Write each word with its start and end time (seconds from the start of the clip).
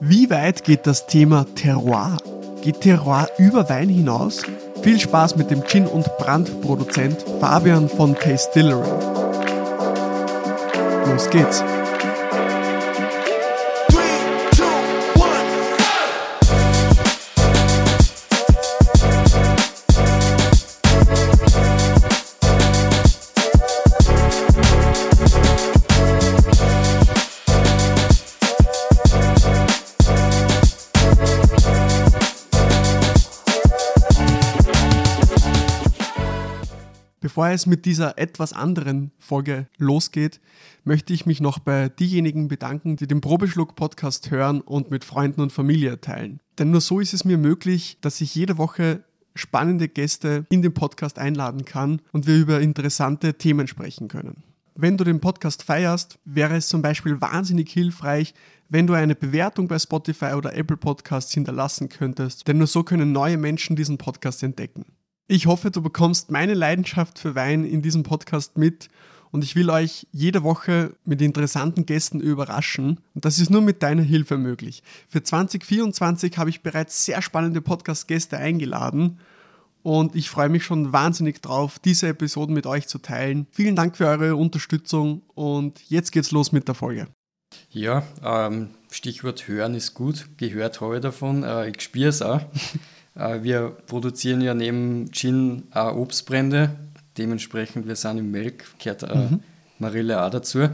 Wie 0.00 0.30
weit 0.30 0.62
geht 0.62 0.86
das 0.86 1.06
Thema 1.06 1.44
Terroir? 1.56 2.18
Geht 2.62 2.82
Terroir 2.82 3.28
über 3.36 3.68
Wein 3.68 3.88
hinaus? 3.88 4.42
Viel 4.82 5.00
Spaß 5.00 5.34
mit 5.36 5.50
dem 5.50 5.64
Gin- 5.66 5.88
und 5.88 6.06
Brandproduzent 6.18 7.24
Fabian 7.40 7.88
von 7.88 8.14
Tastillery. 8.14 8.88
Los 11.10 11.28
geht's! 11.30 11.64
Bevor 37.38 37.50
es 37.50 37.66
mit 37.66 37.84
dieser 37.84 38.18
etwas 38.18 38.52
anderen 38.52 39.12
Folge 39.20 39.68
losgeht, 39.76 40.40
möchte 40.82 41.12
ich 41.12 41.24
mich 41.24 41.40
noch 41.40 41.60
bei 41.60 41.88
diejenigen 41.88 42.48
bedanken, 42.48 42.96
die 42.96 43.06
den 43.06 43.20
Probeschluck-Podcast 43.20 44.32
hören 44.32 44.60
und 44.60 44.90
mit 44.90 45.04
Freunden 45.04 45.42
und 45.42 45.52
Familie 45.52 46.00
teilen. 46.00 46.40
Denn 46.58 46.72
nur 46.72 46.80
so 46.80 46.98
ist 46.98 47.14
es 47.14 47.24
mir 47.24 47.38
möglich, 47.38 47.98
dass 48.00 48.20
ich 48.20 48.34
jede 48.34 48.58
Woche 48.58 49.04
spannende 49.36 49.88
Gäste 49.88 50.46
in 50.50 50.62
den 50.62 50.74
Podcast 50.74 51.20
einladen 51.20 51.64
kann 51.64 52.02
und 52.10 52.26
wir 52.26 52.34
über 52.34 52.60
interessante 52.60 53.34
Themen 53.34 53.68
sprechen 53.68 54.08
können. 54.08 54.42
Wenn 54.74 54.96
du 54.96 55.04
den 55.04 55.20
Podcast 55.20 55.62
feierst, 55.62 56.18
wäre 56.24 56.56
es 56.56 56.66
zum 56.66 56.82
Beispiel 56.82 57.20
wahnsinnig 57.20 57.70
hilfreich, 57.70 58.34
wenn 58.68 58.88
du 58.88 58.94
eine 58.94 59.14
Bewertung 59.14 59.68
bei 59.68 59.78
Spotify 59.78 60.32
oder 60.32 60.56
Apple 60.56 60.76
Podcasts 60.76 61.32
hinterlassen 61.34 61.88
könntest, 61.88 62.48
denn 62.48 62.58
nur 62.58 62.66
so 62.66 62.82
können 62.82 63.12
neue 63.12 63.36
Menschen 63.36 63.76
diesen 63.76 63.96
Podcast 63.96 64.42
entdecken. 64.42 64.86
Ich 65.30 65.44
hoffe, 65.46 65.70
du 65.70 65.82
bekommst 65.82 66.30
meine 66.30 66.54
Leidenschaft 66.54 67.18
für 67.18 67.34
Wein 67.34 67.66
in 67.66 67.82
diesem 67.82 68.02
Podcast 68.02 68.56
mit 68.56 68.88
und 69.30 69.44
ich 69.44 69.56
will 69.56 69.68
euch 69.68 70.06
jede 70.10 70.42
Woche 70.42 70.94
mit 71.04 71.20
interessanten 71.20 71.84
Gästen 71.84 72.18
überraschen 72.18 72.98
und 73.14 73.26
das 73.26 73.38
ist 73.38 73.50
nur 73.50 73.60
mit 73.60 73.82
deiner 73.82 74.00
Hilfe 74.00 74.38
möglich. 74.38 74.82
Für 75.06 75.22
2024 75.22 76.38
habe 76.38 76.48
ich 76.48 76.62
bereits 76.62 77.04
sehr 77.04 77.20
spannende 77.20 77.60
Podcast-Gäste 77.60 78.38
eingeladen 78.38 79.20
und 79.82 80.16
ich 80.16 80.30
freue 80.30 80.48
mich 80.48 80.64
schon 80.64 80.94
wahnsinnig 80.94 81.42
drauf, 81.42 81.78
diese 81.78 82.08
Episoden 82.08 82.54
mit 82.54 82.64
euch 82.64 82.86
zu 82.86 82.96
teilen. 82.96 83.46
Vielen 83.50 83.76
Dank 83.76 83.98
für 83.98 84.06
eure 84.06 84.34
Unterstützung 84.34 85.20
und 85.34 85.78
jetzt 85.90 86.10
geht's 86.10 86.30
los 86.30 86.52
mit 86.52 86.68
der 86.68 86.74
Folge. 86.74 87.06
Ja, 87.68 88.02
ähm, 88.24 88.70
Stichwort 88.90 89.46
hören 89.46 89.74
ist 89.74 89.92
gut. 89.92 90.26
Gehört 90.38 90.80
habe 90.80 90.96
ich 90.96 91.02
davon. 91.02 91.42
Äh, 91.42 91.68
ich 91.68 91.82
spüre 91.82 92.08
es 92.08 92.22
auch. 92.22 92.40
Äh, 93.18 93.42
wir 93.42 93.76
produzieren 93.86 94.40
ja 94.40 94.54
neben 94.54 95.10
Gin 95.12 95.64
auch 95.72 95.96
Obstbrände. 95.96 96.70
Dementsprechend, 97.16 97.86
wir 97.86 97.96
sind 97.96 98.18
im 98.18 98.30
Melk, 98.30 98.64
gehört 98.78 99.02
äh, 99.02 99.14
mhm. 99.14 99.40
Marille 99.78 100.24
auch 100.24 100.30
dazu. 100.30 100.68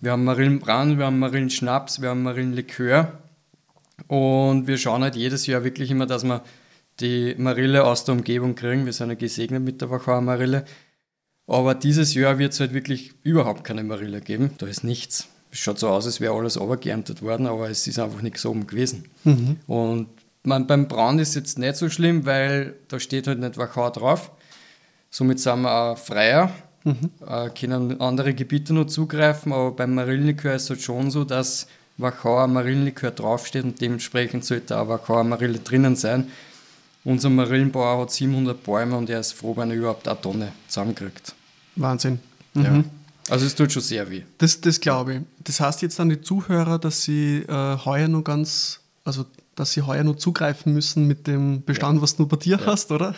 Wir 0.00 0.12
haben 0.12 0.24
Marillenbrand, 0.24 0.98
wir 0.98 1.06
haben 1.06 1.18
Marillenschnaps, 1.18 2.00
wir 2.00 2.10
haben 2.10 2.22
Marillenlikör. 2.22 3.18
Und 4.06 4.66
wir 4.66 4.78
schauen 4.78 5.02
halt 5.02 5.16
jedes 5.16 5.46
Jahr 5.46 5.64
wirklich 5.64 5.90
immer, 5.90 6.06
dass 6.06 6.24
wir 6.24 6.42
die 7.00 7.34
Marille 7.38 7.84
aus 7.84 8.04
der 8.04 8.14
Umgebung 8.14 8.54
kriegen. 8.54 8.84
Wir 8.84 8.92
sind 8.92 9.08
ja 9.08 9.14
gesegnet 9.14 9.62
mit 9.62 9.80
der 9.80 9.90
Wachauer 9.90 10.20
Marille. 10.20 10.64
Aber 11.46 11.74
dieses 11.74 12.14
Jahr 12.14 12.38
wird 12.38 12.52
es 12.52 12.60
halt 12.60 12.72
wirklich 12.72 13.12
überhaupt 13.22 13.64
keine 13.64 13.82
Marille 13.82 14.20
geben. 14.20 14.52
Da 14.58 14.66
ist 14.66 14.84
nichts. 14.84 15.28
Es 15.50 15.58
schaut 15.58 15.78
so 15.78 15.88
aus, 15.88 16.06
als 16.06 16.20
wäre 16.20 16.34
alles 16.34 16.58
geerntet 16.80 17.22
worden, 17.22 17.46
aber 17.46 17.68
es 17.68 17.86
ist 17.86 17.98
einfach 17.98 18.22
nichts 18.22 18.46
oben 18.46 18.66
gewesen. 18.66 19.06
Mhm. 19.24 19.56
Und 19.66 20.08
man, 20.42 20.66
beim 20.66 20.88
Braun 20.88 21.18
ist 21.18 21.30
es 21.30 21.34
jetzt 21.34 21.58
nicht 21.58 21.76
so 21.76 21.88
schlimm, 21.88 22.26
weil 22.26 22.74
da 22.88 22.98
steht 22.98 23.26
halt 23.26 23.40
nicht 23.40 23.58
Wachau 23.58 23.90
drauf. 23.90 24.30
Somit 25.10 25.40
sind 25.40 25.62
wir 25.62 25.72
auch 25.72 25.98
freier, 25.98 26.50
mhm. 26.84 27.10
äh, 27.26 27.50
können 27.50 28.00
andere 28.00 28.32
Gebiete 28.32 28.72
noch 28.72 28.86
zugreifen, 28.86 29.52
aber 29.52 29.72
beim 29.72 29.94
Marillenlikör 29.94 30.54
ist 30.54 30.64
es 30.64 30.70
halt 30.70 30.82
schon 30.82 31.10
so, 31.10 31.24
dass 31.24 31.66
Wachauer 31.98 32.46
Marillenlikör 32.46 33.10
draufsteht 33.10 33.64
und 33.64 33.80
dementsprechend 33.80 34.44
sollte 34.44 34.78
auch 34.78 34.88
Wachauer 34.88 35.24
Marille 35.24 35.58
drinnen 35.58 35.96
sein. 35.96 36.30
Unser 37.04 37.30
Marillenbauer 37.30 38.02
hat 38.02 38.10
700 38.10 38.62
Bäume 38.62 38.96
und 38.96 39.08
er 39.10 39.20
ist 39.20 39.32
froh, 39.32 39.56
wenn 39.56 39.70
er 39.70 39.76
überhaupt 39.76 40.06
eine 40.06 40.20
Tonne 40.20 40.52
zusammenkriegt. 40.68 41.34
Wahnsinn. 41.76 42.20
Mhm. 42.54 42.64
Ja. 42.64 42.84
Also 43.30 43.46
es 43.46 43.54
tut 43.54 43.72
schon 43.72 43.82
sehr 43.82 44.10
weh. 44.10 44.22
Das, 44.38 44.60
das 44.60 44.80
glaube 44.80 45.14
ich. 45.14 45.20
Das 45.44 45.60
heißt 45.60 45.82
jetzt 45.82 45.98
an 46.00 46.08
die 46.08 46.20
Zuhörer, 46.20 46.78
dass 46.78 47.02
sie 47.02 47.44
äh, 47.48 47.76
heuer 47.84 48.08
noch 48.08 48.22
ganz, 48.22 48.80
also 49.04 49.24
dass 49.60 49.72
sie 49.72 49.82
heuer 49.82 50.02
noch 50.04 50.16
zugreifen 50.16 50.72
müssen 50.72 51.06
mit 51.06 51.26
dem 51.26 51.62
Bestand, 51.64 51.96
ja. 51.98 52.02
was 52.02 52.16
du 52.16 52.26
bei 52.26 52.36
dir 52.36 52.58
ja. 52.58 52.66
hast, 52.66 52.90
oder? 52.90 53.14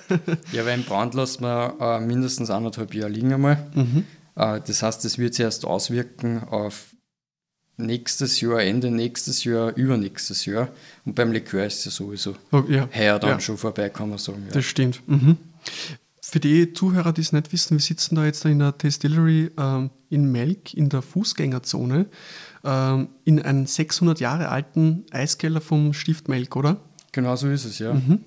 ja, 0.52 0.66
weil 0.66 0.78
im 0.78 0.84
Brand 0.84 1.14
lässt 1.14 1.40
man 1.40 1.78
äh, 1.78 2.00
mindestens 2.00 2.50
anderthalb 2.50 2.94
Jahre 2.94 3.10
liegen 3.10 3.32
einmal. 3.32 3.70
Mhm. 3.74 4.04
Äh, 4.34 4.60
das 4.66 4.82
heißt, 4.82 5.04
das 5.04 5.18
wird 5.18 5.34
sich 5.34 5.44
erst 5.44 5.64
auswirken 5.64 6.42
auf 6.42 6.94
nächstes 7.76 8.40
Jahr, 8.40 8.60
Ende 8.60 8.90
nächstes 8.90 9.44
Jahr, 9.44 9.74
übernächstes 9.76 10.44
Jahr. 10.44 10.68
Und 11.04 11.14
beim 11.14 11.32
Likör 11.32 11.64
ist 11.64 11.78
es 11.78 11.84
ja 11.84 11.90
sowieso 11.92 12.34
oh, 12.50 12.64
ja. 12.68 12.88
heuer 12.94 13.18
dann 13.18 13.40
schon 13.40 13.56
vorbei, 13.56 13.88
kann 13.88 14.10
man 14.10 14.18
sagen. 14.18 14.46
Das 14.52 14.64
stimmt. 14.64 15.00
Mhm. 15.06 15.38
Für 16.20 16.40
die 16.40 16.72
Zuhörer, 16.72 17.12
die 17.12 17.20
es 17.20 17.32
nicht 17.32 17.52
wissen, 17.52 17.76
wir 17.76 17.82
sitzen 17.82 18.16
da 18.16 18.24
jetzt 18.24 18.44
in 18.44 18.58
der 18.58 18.72
Distillery 18.72 19.50
ähm, 19.58 19.90
in 20.08 20.30
Melk 20.30 20.74
in 20.74 20.88
der 20.88 21.02
Fußgängerzone 21.02 22.06
ähm, 22.64 23.08
in 23.24 23.40
einen 23.40 23.66
600 23.66 24.20
Jahre 24.20 24.48
alten 24.48 25.04
Eiskeller 25.10 25.60
vom 25.60 25.92
Stift 25.92 26.28
Melk, 26.28 26.56
oder? 26.56 26.76
Genau 27.12 27.36
so 27.36 27.48
ist 27.48 27.64
es, 27.64 27.78
ja. 27.78 27.92
Mhm. 27.92 28.20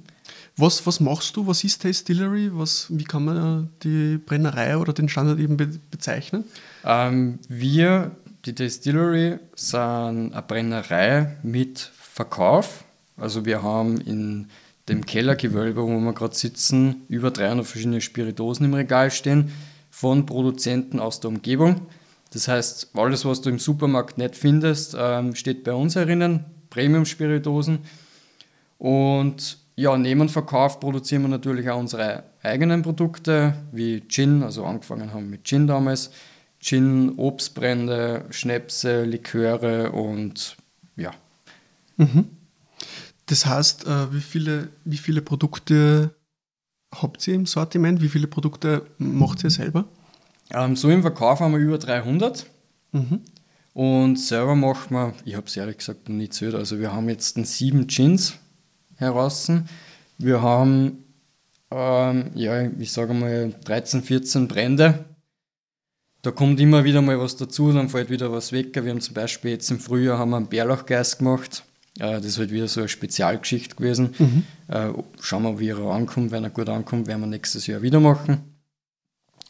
Was, 0.58 0.86
was 0.88 1.00
machst 1.00 1.36
du? 1.36 1.48
Was 1.48 1.64
ist 1.64 1.84
Distillery? 1.84 2.50
Was, 2.54 2.88
wie 2.90 3.04
kann 3.04 3.26
man 3.26 3.70
die 3.84 4.18
Brennerei 4.18 4.78
oder 4.78 4.94
den 4.94 5.10
Standard 5.10 5.40
eben 5.40 5.58
be 5.58 5.68
bezeichnen? 5.92 6.46
Ähm, 6.86 7.40
wir, 7.50 8.12
die 8.46 8.56
Distillery, 8.56 9.40
sind 9.56 10.34
eine 10.34 10.42
Brennerei 10.48 11.36
mit 11.44 11.92
Verkauf. 12.00 12.86
Also 13.18 13.46
wir 13.46 13.64
haben 13.64 14.00
in 14.00 14.48
dem 14.88 15.06
Kellergewölbe, 15.06 15.82
wo 15.82 15.88
wir 15.88 16.14
gerade 16.14 16.36
sitzen, 16.36 17.02
über 17.10 17.32
300 17.32 17.66
verschiedene 17.66 18.02
Spiritosen 18.02 18.66
im 18.66 18.74
Regal 18.74 19.12
stehen 19.12 19.52
von 19.90 20.26
Produzenten 20.26 21.00
aus 21.00 21.20
der 21.20 21.30
Umgebung. 21.30 21.88
Das 22.36 22.50
heißt, 22.50 22.90
alles, 22.96 23.24
was 23.24 23.40
du 23.40 23.50
im 23.50 23.60
Supermarkt 23.60 24.18
nicht 24.18 24.36
findest, 24.36 24.94
ähm, 25.00 25.36
steht 25.36 25.64
bei 25.64 25.72
uns 25.72 25.96
herinnen, 25.96 26.44
Premium-Spiritosen. 26.70 27.80
Und 28.78 29.58
ja, 29.78 29.98
neben 29.98 30.28
Verkauf 30.28 30.82
produzieren 30.82 31.22
wir 31.22 31.30
natürlich 31.30 31.70
auch 31.70 31.80
unsere 31.80 32.26
eigenen 32.44 32.82
Produkte, 32.82 33.54
wie 33.72 34.02
Gin, 34.10 34.44
also 34.44 34.66
angefangen 34.66 35.14
haben 35.14 35.30
mit 35.30 35.46
Gin 35.46 35.66
damals, 35.66 36.12
Gin, 36.60 37.14
Obstbrände, 37.16 38.26
Schnäpse, 38.32 39.06
Liköre 39.06 39.94
und 39.94 40.58
ja. 40.98 41.12
Mhm. 41.96 42.26
Das 43.28 43.46
heißt, 43.46 43.88
äh, 43.88 44.14
wie 44.14 44.20
viele, 44.20 44.68
wie 44.84 44.98
viele 44.98 45.22
Produkte 45.22 46.14
habt 46.94 47.26
ihr 47.30 47.36
im 47.36 47.46
Sortiment? 47.46 48.02
Wie 48.02 48.10
viele 48.10 48.28
Produkte 48.28 48.86
macht 48.98 49.46
ihr 49.46 49.50
selber? 49.50 49.86
Ähm, 50.52 50.76
so 50.76 50.90
im 50.90 51.02
Verkauf 51.02 51.40
haben 51.40 51.54
wir 51.54 51.60
über 51.60 51.78
300. 51.78 52.46
Mhm. 52.92 53.22
Und 53.74 54.18
selber 54.18 54.56
machen 54.56 54.96
wir, 54.96 55.14
ich 55.26 55.36
habe 55.36 55.48
es 55.48 55.58
ehrlich 55.58 55.78
gesagt 55.78 56.08
noch 56.08 56.16
nicht 56.16 56.34
zählt, 56.34 56.56
also 56.56 56.80
wir 56.80 56.94
haben 56.94 57.10
jetzt 57.10 57.36
sieben 57.46 57.88
Gins 57.88 58.36
heraus. 58.96 59.52
Wir 60.18 60.42
haben, 60.42 61.04
ähm, 61.72 62.32
ja, 62.36 62.70
ich 62.80 62.94
sage 62.94 63.14
mal 63.14 63.54
13, 63.66 64.02
14 64.02 64.48
Brände. 64.48 65.04
Da 66.22 66.32
kommt 66.32 66.60
immer 66.60 66.86
wieder 66.86 67.02
mal 67.02 67.20
was 67.20 67.36
dazu, 67.36 67.72
dann 67.74 67.90
fällt 67.90 68.10
wieder 68.10 68.32
was 68.32 68.54
weg. 68.54 68.82
Wir 68.82 68.92
haben 68.92 69.02
zum 69.02 69.14
Beispiel 69.14 69.52
jetzt 69.52 69.70
im 69.70 69.80
Frühjahr 69.80 70.18
haben 70.18 70.30
wir 70.30 70.38
einen 70.38 70.48
Bärlauchgeist 70.48 71.20
gemacht. 71.20 71.66
Äh, 72.00 72.14
das 72.14 72.26
ist 72.26 72.38
halt 72.40 72.52
wieder 72.52 72.70
so 72.70 72.80
eine 72.80 72.90
Spezialgeschichte 72.90 73.76
gewesen. 73.76 74.16
Mhm. 74.18 74.44
Äh, 74.70 74.94
schauen 75.20 75.44
wir, 75.44 75.60
wie 75.60 75.70
er 75.70 75.80
ankommt. 75.80 76.32
Wenn 76.32 76.46
er 76.46 76.50
gut 76.50 76.70
ankommt, 76.70 77.08
werden 77.08 77.22
wir 77.22 77.28
nächstes 77.28 77.68
Jahr 77.68 77.82
wieder 77.82 78.00
machen. 78.00 78.55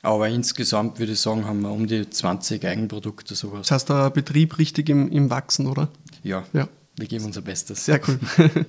Aber 0.05 0.29
insgesamt 0.29 0.99
würde 0.99 1.13
ich 1.13 1.19
sagen, 1.19 1.45
haben 1.45 1.61
wir 1.61 1.71
um 1.71 1.87
die 1.87 2.07
20 2.07 2.63
Eigenprodukte 2.63 3.33
sowas. 3.33 3.67
Das 3.67 3.71
heißt, 3.71 3.89
der 3.89 4.11
Betrieb 4.11 4.59
richtig 4.59 4.89
im, 4.89 5.11
im 5.11 5.31
Wachsen, 5.31 5.65
oder? 5.65 5.89
Ja, 6.23 6.43
ja. 6.53 6.67
Wir 6.97 7.07
geben 7.07 7.25
unser 7.25 7.41
Bestes. 7.41 7.85
Sehr 7.85 7.99
cool. 8.07 8.19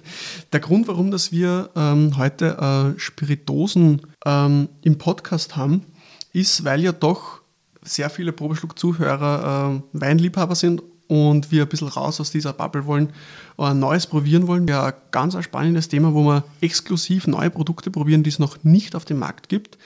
Der 0.52 0.60
Grund, 0.60 0.88
warum 0.88 1.10
dass 1.12 1.30
wir 1.30 1.70
ähm, 1.76 2.16
heute 2.16 2.94
äh, 2.96 2.98
Spiritosen 2.98 4.00
ähm, 4.24 4.68
im 4.82 4.98
Podcast 4.98 5.56
haben, 5.56 5.84
ist, 6.32 6.64
weil 6.64 6.82
ja 6.82 6.90
doch 6.90 7.42
sehr 7.82 8.10
viele 8.10 8.32
Probeschluck-Zuhörer 8.32 9.76
äh, 9.76 9.82
Weinliebhaber 9.92 10.56
sind 10.56 10.82
und 11.06 11.52
wir 11.52 11.62
ein 11.62 11.68
bisschen 11.68 11.88
raus 11.88 12.18
aus 12.18 12.32
dieser 12.32 12.54
Bubble 12.54 12.86
wollen, 12.86 13.12
äh, 13.58 13.74
Neues 13.74 14.06
probieren 14.06 14.48
wollen. 14.48 14.66
Ja, 14.66 14.86
ein 14.86 14.94
ganz 15.12 15.36
spannendes 15.44 15.88
Thema, 15.88 16.14
wo 16.14 16.24
wir 16.24 16.44
exklusiv 16.62 17.26
neue 17.28 17.50
Produkte 17.50 17.90
probieren, 17.90 18.24
die 18.24 18.30
es 18.30 18.38
noch 18.38 18.64
nicht 18.64 18.96
auf 18.96 19.04
dem 19.04 19.18
Markt 19.18 19.48
gibt. 19.48 19.78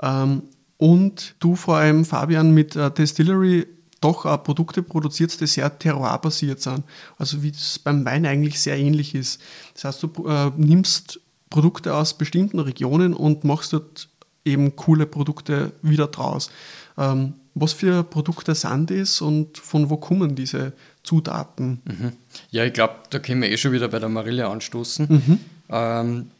Ähm, 0.00 0.42
und 0.78 1.34
du 1.40 1.56
vor 1.56 1.76
allem, 1.76 2.04
Fabian, 2.04 2.52
mit 2.52 2.76
äh, 2.76 2.90
Distillery 2.90 3.66
doch 4.00 4.26
auch 4.26 4.42
Produkte 4.42 4.82
produziert, 4.82 5.40
die 5.40 5.46
sehr 5.46 5.78
terroirbasiert 5.78 6.60
sind. 6.60 6.84
Also 7.18 7.42
wie 7.42 7.50
es 7.50 7.78
beim 7.78 8.04
Wein 8.04 8.26
eigentlich 8.26 8.60
sehr 8.60 8.76
ähnlich 8.76 9.14
ist. 9.14 9.40
Das 9.74 9.84
heißt, 9.84 10.02
du 10.02 10.26
äh, 10.28 10.50
nimmst 10.56 11.20
Produkte 11.48 11.94
aus 11.94 12.14
bestimmten 12.14 12.58
Regionen 12.58 13.14
und 13.14 13.44
machst 13.44 13.72
dort 13.72 14.08
eben 14.44 14.76
coole 14.76 15.06
Produkte 15.06 15.72
wieder 15.82 16.08
draus. 16.08 16.50
Ähm, 16.98 17.34
was 17.54 17.72
für 17.72 18.04
Produkte 18.04 18.54
sind 18.54 18.90
das 18.90 19.20
und 19.22 19.56
von 19.56 19.88
wo 19.88 19.96
kommen 19.96 20.34
diese 20.34 20.74
Zutaten? 21.02 21.80
Mhm. 21.84 22.12
Ja, 22.50 22.64
ich 22.64 22.74
glaube, 22.74 22.96
da 23.10 23.18
können 23.18 23.40
wir 23.40 23.50
eh 23.50 23.56
schon 23.56 23.72
wieder 23.72 23.88
bei 23.88 23.98
der 23.98 24.10
Marille 24.10 24.46
anstoßen. 24.46 25.06
Mhm. 25.08 25.40
Ähm, 25.70 26.30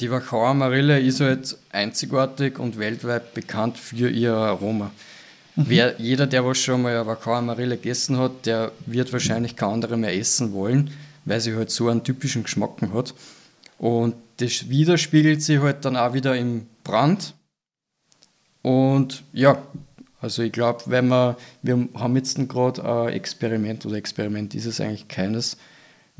die 0.00 0.10
Wachauer 0.10 0.54
Marille 0.54 0.98
ist 0.98 1.20
halt 1.20 1.56
einzigartig 1.70 2.58
und 2.58 2.78
weltweit 2.78 3.34
bekannt 3.34 3.78
für 3.78 4.08
ihr 4.08 4.34
Aroma. 4.34 4.90
Mhm. 5.56 5.64
Wer, 5.68 5.94
jeder, 6.00 6.26
der 6.26 6.44
was 6.44 6.58
schon 6.58 6.82
mal 6.82 6.96
eine 6.96 7.06
Wachauer 7.06 7.42
Marille 7.42 7.76
gegessen 7.76 8.18
hat, 8.18 8.46
der 8.46 8.72
wird 8.86 9.12
wahrscheinlich 9.12 9.56
keine 9.56 9.72
andere 9.72 9.96
mehr 9.96 10.16
essen 10.16 10.52
wollen, 10.52 10.90
weil 11.24 11.40
sie 11.40 11.54
halt 11.54 11.70
so 11.70 11.88
einen 11.88 12.02
typischen 12.02 12.44
Geschmack 12.44 12.80
hat. 12.94 13.14
Und 13.78 14.14
das 14.38 14.68
widerspiegelt 14.68 15.42
sich 15.42 15.60
halt 15.60 15.84
dann 15.84 15.96
auch 15.96 16.14
wieder 16.14 16.36
im 16.36 16.66
Brand. 16.82 17.34
Und 18.62 19.22
ja, 19.32 19.62
also 20.20 20.42
ich 20.42 20.52
glaube, 20.52 20.82
wenn 20.86 21.08
wir, 21.08 21.36
wir 21.62 21.88
haben 21.94 22.16
jetzt 22.16 22.36
gerade 22.48 22.84
ein 22.84 23.12
Experiment, 23.12 23.86
oder 23.86 23.96
Experiment 23.96 24.54
ist 24.54 24.66
es 24.66 24.80
eigentlich 24.80 25.08
keines. 25.08 25.56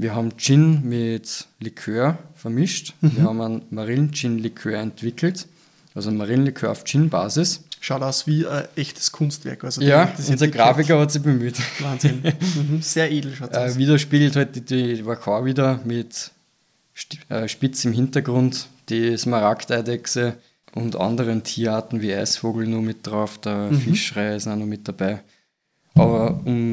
Wir 0.01 0.15
haben 0.15 0.39
Gin 0.39 0.89
mit 0.89 1.47
Likör 1.59 2.17
vermischt. 2.35 2.95
Mhm. 3.03 3.17
Wir 3.17 3.25
haben 3.25 3.41
einen 3.43 3.63
Marillen-Gin-Likör 3.69 4.79
entwickelt, 4.79 5.47
also 5.95 6.09
ein 6.09 6.17
Marillenlikör 6.17 6.71
auf 6.71 6.85
Gin-Basis. 6.85 7.65
Schaut 7.83 8.01
aus 8.01 8.27
wie 8.27 8.47
ein 8.47 8.65
echtes 8.77 9.13
Kunstwerk. 9.13 9.63
Also 9.63 9.83
ja, 9.83 10.11
unser 10.17 10.49
Grafiker 10.49 10.99
hat 10.99 11.13
sich 11.13 11.23
bemüht. 11.23 11.57
Wahnsinn. 11.81 12.23
Mhm. 12.23 12.81
Sehr 12.81 13.11
edel 13.11 13.35
schaut 13.35 13.53
es 13.53 13.77
äh, 13.77 13.79
Widerspiegelt 13.79 14.37
halt 14.37 14.57
die, 14.57 14.65
die 14.65 15.05
Wakar 15.05 15.45
wieder 15.45 15.81
mit 15.85 16.31
äh, 17.29 17.47
spitz 17.47 17.85
im 17.85 17.93
Hintergrund, 17.93 18.69
die 18.89 19.17
Smaragdeidechse 19.17 20.35
und 20.75 20.97
anderen 20.97 21.43
Tierarten 21.43 22.01
wie 22.01 22.15
Eisvogel 22.15 22.67
nur 22.67 22.83
mit 22.83 23.07
drauf, 23.07 23.39
der 23.39 23.71
mhm. 23.71 23.79
Fischreihe 23.79 24.37
ist 24.37 24.47
auch 24.47 24.57
noch 24.57 24.67
mit 24.67 24.89
dabei. 24.89 25.21
Aber 25.95 26.41
um 26.45 26.70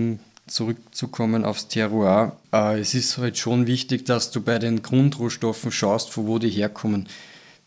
zurückzukommen 0.47 1.45
aufs 1.45 1.67
Terroir, 1.67 2.37
äh, 2.53 2.79
es 2.79 2.93
ist 2.93 3.17
halt 3.17 3.37
schon 3.37 3.67
wichtig, 3.67 4.05
dass 4.05 4.31
du 4.31 4.41
bei 4.41 4.59
den 4.59 4.81
Grundrohstoffen 4.81 5.71
schaust, 5.71 6.09
von 6.09 6.27
wo 6.27 6.39
die 6.39 6.49
herkommen. 6.49 7.07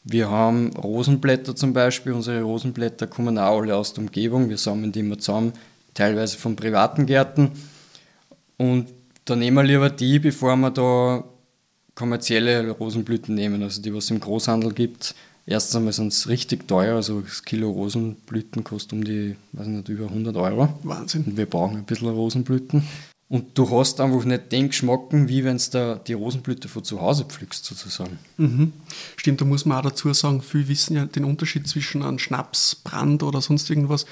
Wir 0.04 0.30
haben 0.30 0.74
Rosenblätter 0.76 1.54
zum 1.54 1.72
Beispiel, 1.72 2.12
unsere 2.12 2.42
Rosenblätter 2.42 3.06
kommen 3.06 3.38
auch 3.38 3.60
alle 3.60 3.76
aus 3.76 3.92
der 3.92 4.04
Umgebung, 4.04 4.48
wir 4.48 4.58
sammeln 4.58 4.92
die 4.92 5.00
immer 5.00 5.18
zusammen, 5.18 5.52
teilweise 5.94 6.38
von 6.38 6.56
privaten 6.56 7.06
Gärten. 7.06 7.52
Und 8.56 8.88
da 9.26 9.36
nehmen 9.36 9.56
wir 9.56 9.64
lieber 9.64 9.90
die, 9.90 10.18
bevor 10.18 10.56
wir 10.56 10.70
da 10.70 11.24
kommerzielle 11.94 12.70
Rosenblüten 12.70 13.34
nehmen, 13.34 13.62
also 13.62 13.82
die, 13.82 13.94
was 13.94 14.04
es 14.04 14.10
im 14.10 14.20
Großhandel 14.20 14.72
gibt. 14.72 15.14
Erstens 15.46 15.76
einmal 15.76 15.92
sind 15.92 16.08
es 16.08 16.28
richtig 16.28 16.68
teuer, 16.68 16.96
also 16.96 17.22
das 17.22 17.42
Kilo 17.42 17.70
Rosenblüten 17.70 18.62
kostet 18.62 18.92
um 18.92 19.04
die, 19.04 19.36
weiß 19.52 19.66
nicht, 19.66 19.88
über 19.88 20.06
100 20.06 20.36
Euro. 20.36 20.68
Wahnsinn. 20.82 21.24
Und 21.24 21.36
wir 21.36 21.46
brauchen 21.46 21.78
ein 21.78 21.84
bisschen 21.84 22.08
Rosenblüten. 22.08 22.84
Und 23.28 23.56
du 23.56 23.70
hast 23.70 24.00
einfach 24.00 24.24
nicht 24.24 24.50
den 24.50 24.68
Geschmack, 24.68 25.02
wie 25.12 25.44
wenn 25.44 25.56
du 25.56 26.00
die 26.04 26.14
Rosenblüte 26.14 26.66
von 26.66 26.82
zu 26.82 27.00
Hause 27.00 27.24
pflückst, 27.24 27.64
sozusagen. 27.64 28.18
Mhm. 28.38 28.72
Stimmt, 29.16 29.40
da 29.40 29.44
muss 29.44 29.64
man 29.64 29.78
auch 29.78 29.88
dazu 29.88 30.12
sagen, 30.12 30.42
viele 30.42 30.66
wissen 30.66 30.96
ja 30.96 31.04
den 31.04 31.24
Unterschied 31.24 31.68
zwischen 31.68 32.02
einem 32.02 32.18
Schnapsbrand 32.18 33.22
oder 33.22 33.40
sonst 33.40 33.70
irgendwas 33.70 34.04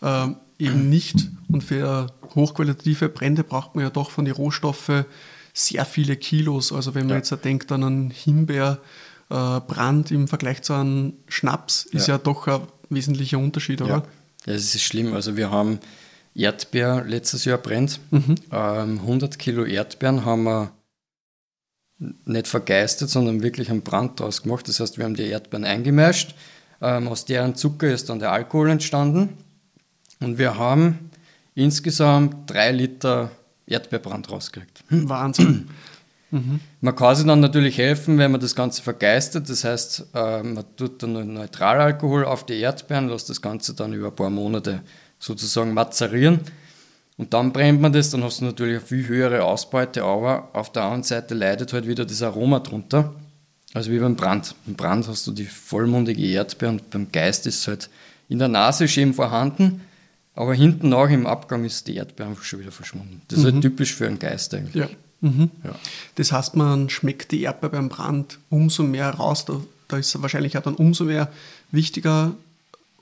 äh, 0.00 0.28
eben 0.58 0.88
nicht. 0.88 1.28
Und 1.48 1.62
für 1.62 2.06
hochqualitative 2.34 3.10
Brände 3.10 3.44
braucht 3.44 3.74
man 3.74 3.84
ja 3.84 3.90
doch 3.90 4.10
von 4.10 4.24
den 4.24 4.34
Rohstoffen 4.34 5.04
sehr 5.52 5.84
viele 5.84 6.16
Kilos. 6.16 6.72
Also 6.72 6.94
wenn 6.94 7.06
man 7.06 7.10
ja. 7.10 7.16
jetzt 7.16 7.44
denkt 7.44 7.70
an 7.72 7.84
einen 7.84 8.10
Himbeerbrand 8.10 8.80
äh, 9.32 10.14
im 10.14 10.28
Vergleich 10.28 10.62
zu 10.62 10.74
einem 10.74 11.14
Schnaps, 11.28 11.84
ist 11.86 12.06
ja, 12.06 12.14
ja 12.14 12.18
doch 12.18 12.46
ein 12.46 12.62
wesentlicher 12.90 13.38
Unterschied, 13.38 13.80
oder? 13.80 14.04
Ja. 14.46 14.54
es 14.54 14.74
ist 14.74 14.82
schlimm. 14.82 15.14
Also 15.14 15.36
wir 15.36 15.50
haben 15.50 15.80
Erdbeer 16.34 17.04
letztes 17.06 17.44
Jahr 17.44 17.58
brennt. 17.58 18.00
Mhm. 18.10 18.36
Ähm, 18.50 19.00
100 19.00 19.38
Kilo 19.38 19.64
Erdbeeren 19.64 20.24
haben 20.24 20.44
wir 20.44 20.72
nicht 22.24 22.48
vergeistet, 22.48 23.10
sondern 23.10 23.42
wirklich 23.42 23.70
einen 23.70 23.82
Brand 23.82 24.20
draus 24.20 24.42
gemacht. 24.42 24.68
Das 24.68 24.80
heißt, 24.80 24.98
wir 24.98 25.04
haben 25.04 25.14
die 25.14 25.26
Erdbeeren 25.26 25.64
eingemischt. 25.64 26.34
Ähm, 26.80 27.08
aus 27.08 27.24
deren 27.24 27.54
Zucker 27.54 27.92
ist 27.92 28.08
dann 28.08 28.18
der 28.18 28.32
Alkohol 28.32 28.70
entstanden. 28.70 29.36
Und 30.20 30.38
wir 30.38 30.58
haben 30.58 31.10
insgesamt 31.54 32.50
drei 32.50 32.72
Liter 32.72 33.30
Erdbeerbrand 33.66 34.30
rausgekriegt. 34.30 34.84
Wahnsinn. 34.90 35.68
Mhm. 36.32 36.60
Man 36.80 36.96
kann 36.96 37.14
sich 37.14 37.26
dann 37.26 37.40
natürlich 37.40 37.78
helfen, 37.78 38.18
wenn 38.18 38.32
man 38.32 38.40
das 38.40 38.56
Ganze 38.56 38.82
vergeistet. 38.82 39.48
Das 39.48 39.64
heißt, 39.64 40.06
äh, 40.14 40.42
man 40.42 40.64
tut 40.76 41.02
dann 41.02 41.34
Neutralalkohol 41.34 42.24
auf 42.24 42.44
die 42.46 42.58
Erdbeeren, 42.58 43.08
lässt 43.08 43.30
das 43.30 43.40
Ganze 43.40 43.74
dann 43.74 43.92
über 43.92 44.08
ein 44.08 44.16
paar 44.16 44.30
Monate 44.30 44.80
sozusagen 45.18 45.74
mazerieren. 45.74 46.40
Und 47.18 47.34
dann 47.34 47.52
brennt 47.52 47.82
man 47.82 47.92
das, 47.92 48.10
dann 48.10 48.24
hast 48.24 48.40
du 48.40 48.46
natürlich 48.46 48.78
eine 48.78 48.86
viel 48.86 49.06
höhere 49.06 49.44
Ausbeute, 49.44 50.02
aber 50.02 50.48
auf 50.54 50.72
der 50.72 50.84
anderen 50.84 51.02
Seite 51.02 51.34
leidet 51.34 51.72
halt 51.74 51.86
wieder 51.86 52.06
das 52.06 52.22
Aroma 52.22 52.60
drunter. 52.60 53.14
Also 53.74 53.90
wie 53.92 53.98
beim 53.98 54.16
Brand. 54.16 54.54
Beim 54.66 54.74
Brand 54.74 55.06
hast 55.08 55.26
du 55.26 55.32
die 55.32 55.44
vollmundige 55.44 56.26
Erdbeere 56.26 56.72
und 56.72 56.90
beim 56.90 57.12
Geist 57.12 57.46
ist 57.46 57.60
es 57.60 57.68
halt 57.68 57.90
in 58.28 58.38
der 58.38 58.48
Nase 58.48 58.88
schön 58.88 59.12
vorhanden, 59.12 59.82
aber 60.34 60.54
hinten 60.54 60.88
nach 60.88 61.10
im 61.10 61.26
Abgang 61.26 61.64
ist 61.64 61.86
die 61.88 61.96
Erdbeere 61.96 62.30
einfach 62.30 62.44
schon 62.44 62.60
wieder 62.60 62.72
verschwunden. 62.72 63.20
Das 63.28 63.38
ist 63.38 63.44
halt 63.44 63.54
mhm. 63.54 63.58
halt 63.58 63.64
typisch 63.64 63.94
für 63.94 64.06
einen 64.06 64.18
Geist 64.18 64.54
eigentlich. 64.54 64.74
Ja. 64.74 64.88
Mhm. 65.22 65.50
ja. 65.64 65.74
Das 66.16 66.32
heißt, 66.32 66.56
man 66.56 66.90
schmeckt 66.90 67.32
die 67.32 67.42
Erdbeere 67.42 67.72
beim 67.72 67.88
Brand 67.88 68.38
umso 68.50 68.82
mehr 68.82 69.10
raus. 69.10 69.44
Da, 69.46 69.60
da 69.88 69.96
ist 69.96 70.20
wahrscheinlich 70.20 70.58
auch 70.58 70.62
dann 70.62 70.74
umso 70.74 71.04
mehr 71.04 71.32
wichtiger, 71.70 72.32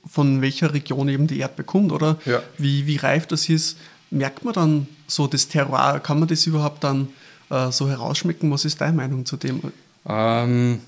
von 0.07 0.41
welcher 0.41 0.73
Region 0.73 1.09
eben 1.09 1.27
die 1.27 1.39
Erdbeere 1.39 1.65
kommt, 1.65 1.91
oder? 1.91 2.17
Ja. 2.25 2.41
Wie, 2.57 2.87
wie 2.87 2.95
reif 2.95 3.27
das 3.27 3.49
ist. 3.49 3.77
Merkt 4.09 4.45
man 4.45 4.53
dann 4.53 4.87
so 5.07 5.27
das 5.27 5.47
Terroir? 5.47 5.99
Kann 5.99 6.19
man 6.19 6.27
das 6.27 6.45
überhaupt 6.45 6.83
dann 6.83 7.09
äh, 7.49 7.71
so 7.71 7.89
herausschmecken? 7.89 8.51
Was 8.51 8.65
ist 8.65 8.81
deine 8.81 8.95
Meinung 8.95 9.25
zu 9.25 9.37
dem? 9.37 9.61
Ähm, 10.07 10.79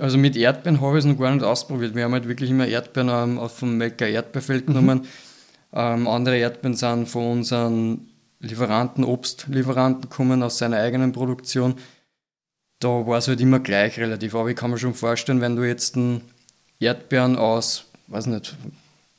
also 0.00 0.18
mit 0.18 0.36
Erdbeeren 0.36 0.80
habe 0.80 0.98
ich 0.98 1.04
es 1.04 1.10
noch 1.10 1.18
gar 1.18 1.32
nicht 1.32 1.44
ausprobiert. 1.44 1.94
Wir 1.94 2.04
haben 2.04 2.12
halt 2.12 2.28
wirklich 2.28 2.50
immer 2.50 2.66
Erdbeeren 2.66 3.38
ähm, 3.38 3.48
vom 3.48 3.76
Melker 3.76 4.08
Erdbeerfeld 4.08 4.68
mhm. 4.68 4.72
genommen. 4.72 5.06
Ähm, 5.72 6.06
andere 6.06 6.38
Erdbeeren 6.38 6.76
sind 6.76 7.08
von 7.08 7.38
unseren 7.38 8.07
Lieferanten, 8.40 9.04
Obstlieferanten 9.04 10.08
kommen 10.10 10.42
aus 10.42 10.58
seiner 10.58 10.78
eigenen 10.78 11.12
Produktion. 11.12 11.74
Da 12.78 12.88
war 12.88 13.18
es 13.18 13.28
halt 13.28 13.40
immer 13.40 13.60
gleich 13.60 13.98
relativ. 13.98 14.34
Aber 14.34 14.48
ich 14.48 14.56
kann 14.56 14.70
mir 14.70 14.78
schon 14.78 14.94
vorstellen, 14.94 15.40
wenn 15.40 15.56
du 15.56 15.64
jetzt 15.64 15.96
einen 15.96 16.20
Erdbeeren 16.78 17.36
aus, 17.36 17.86
weiß 18.06 18.26
nicht, 18.26 18.56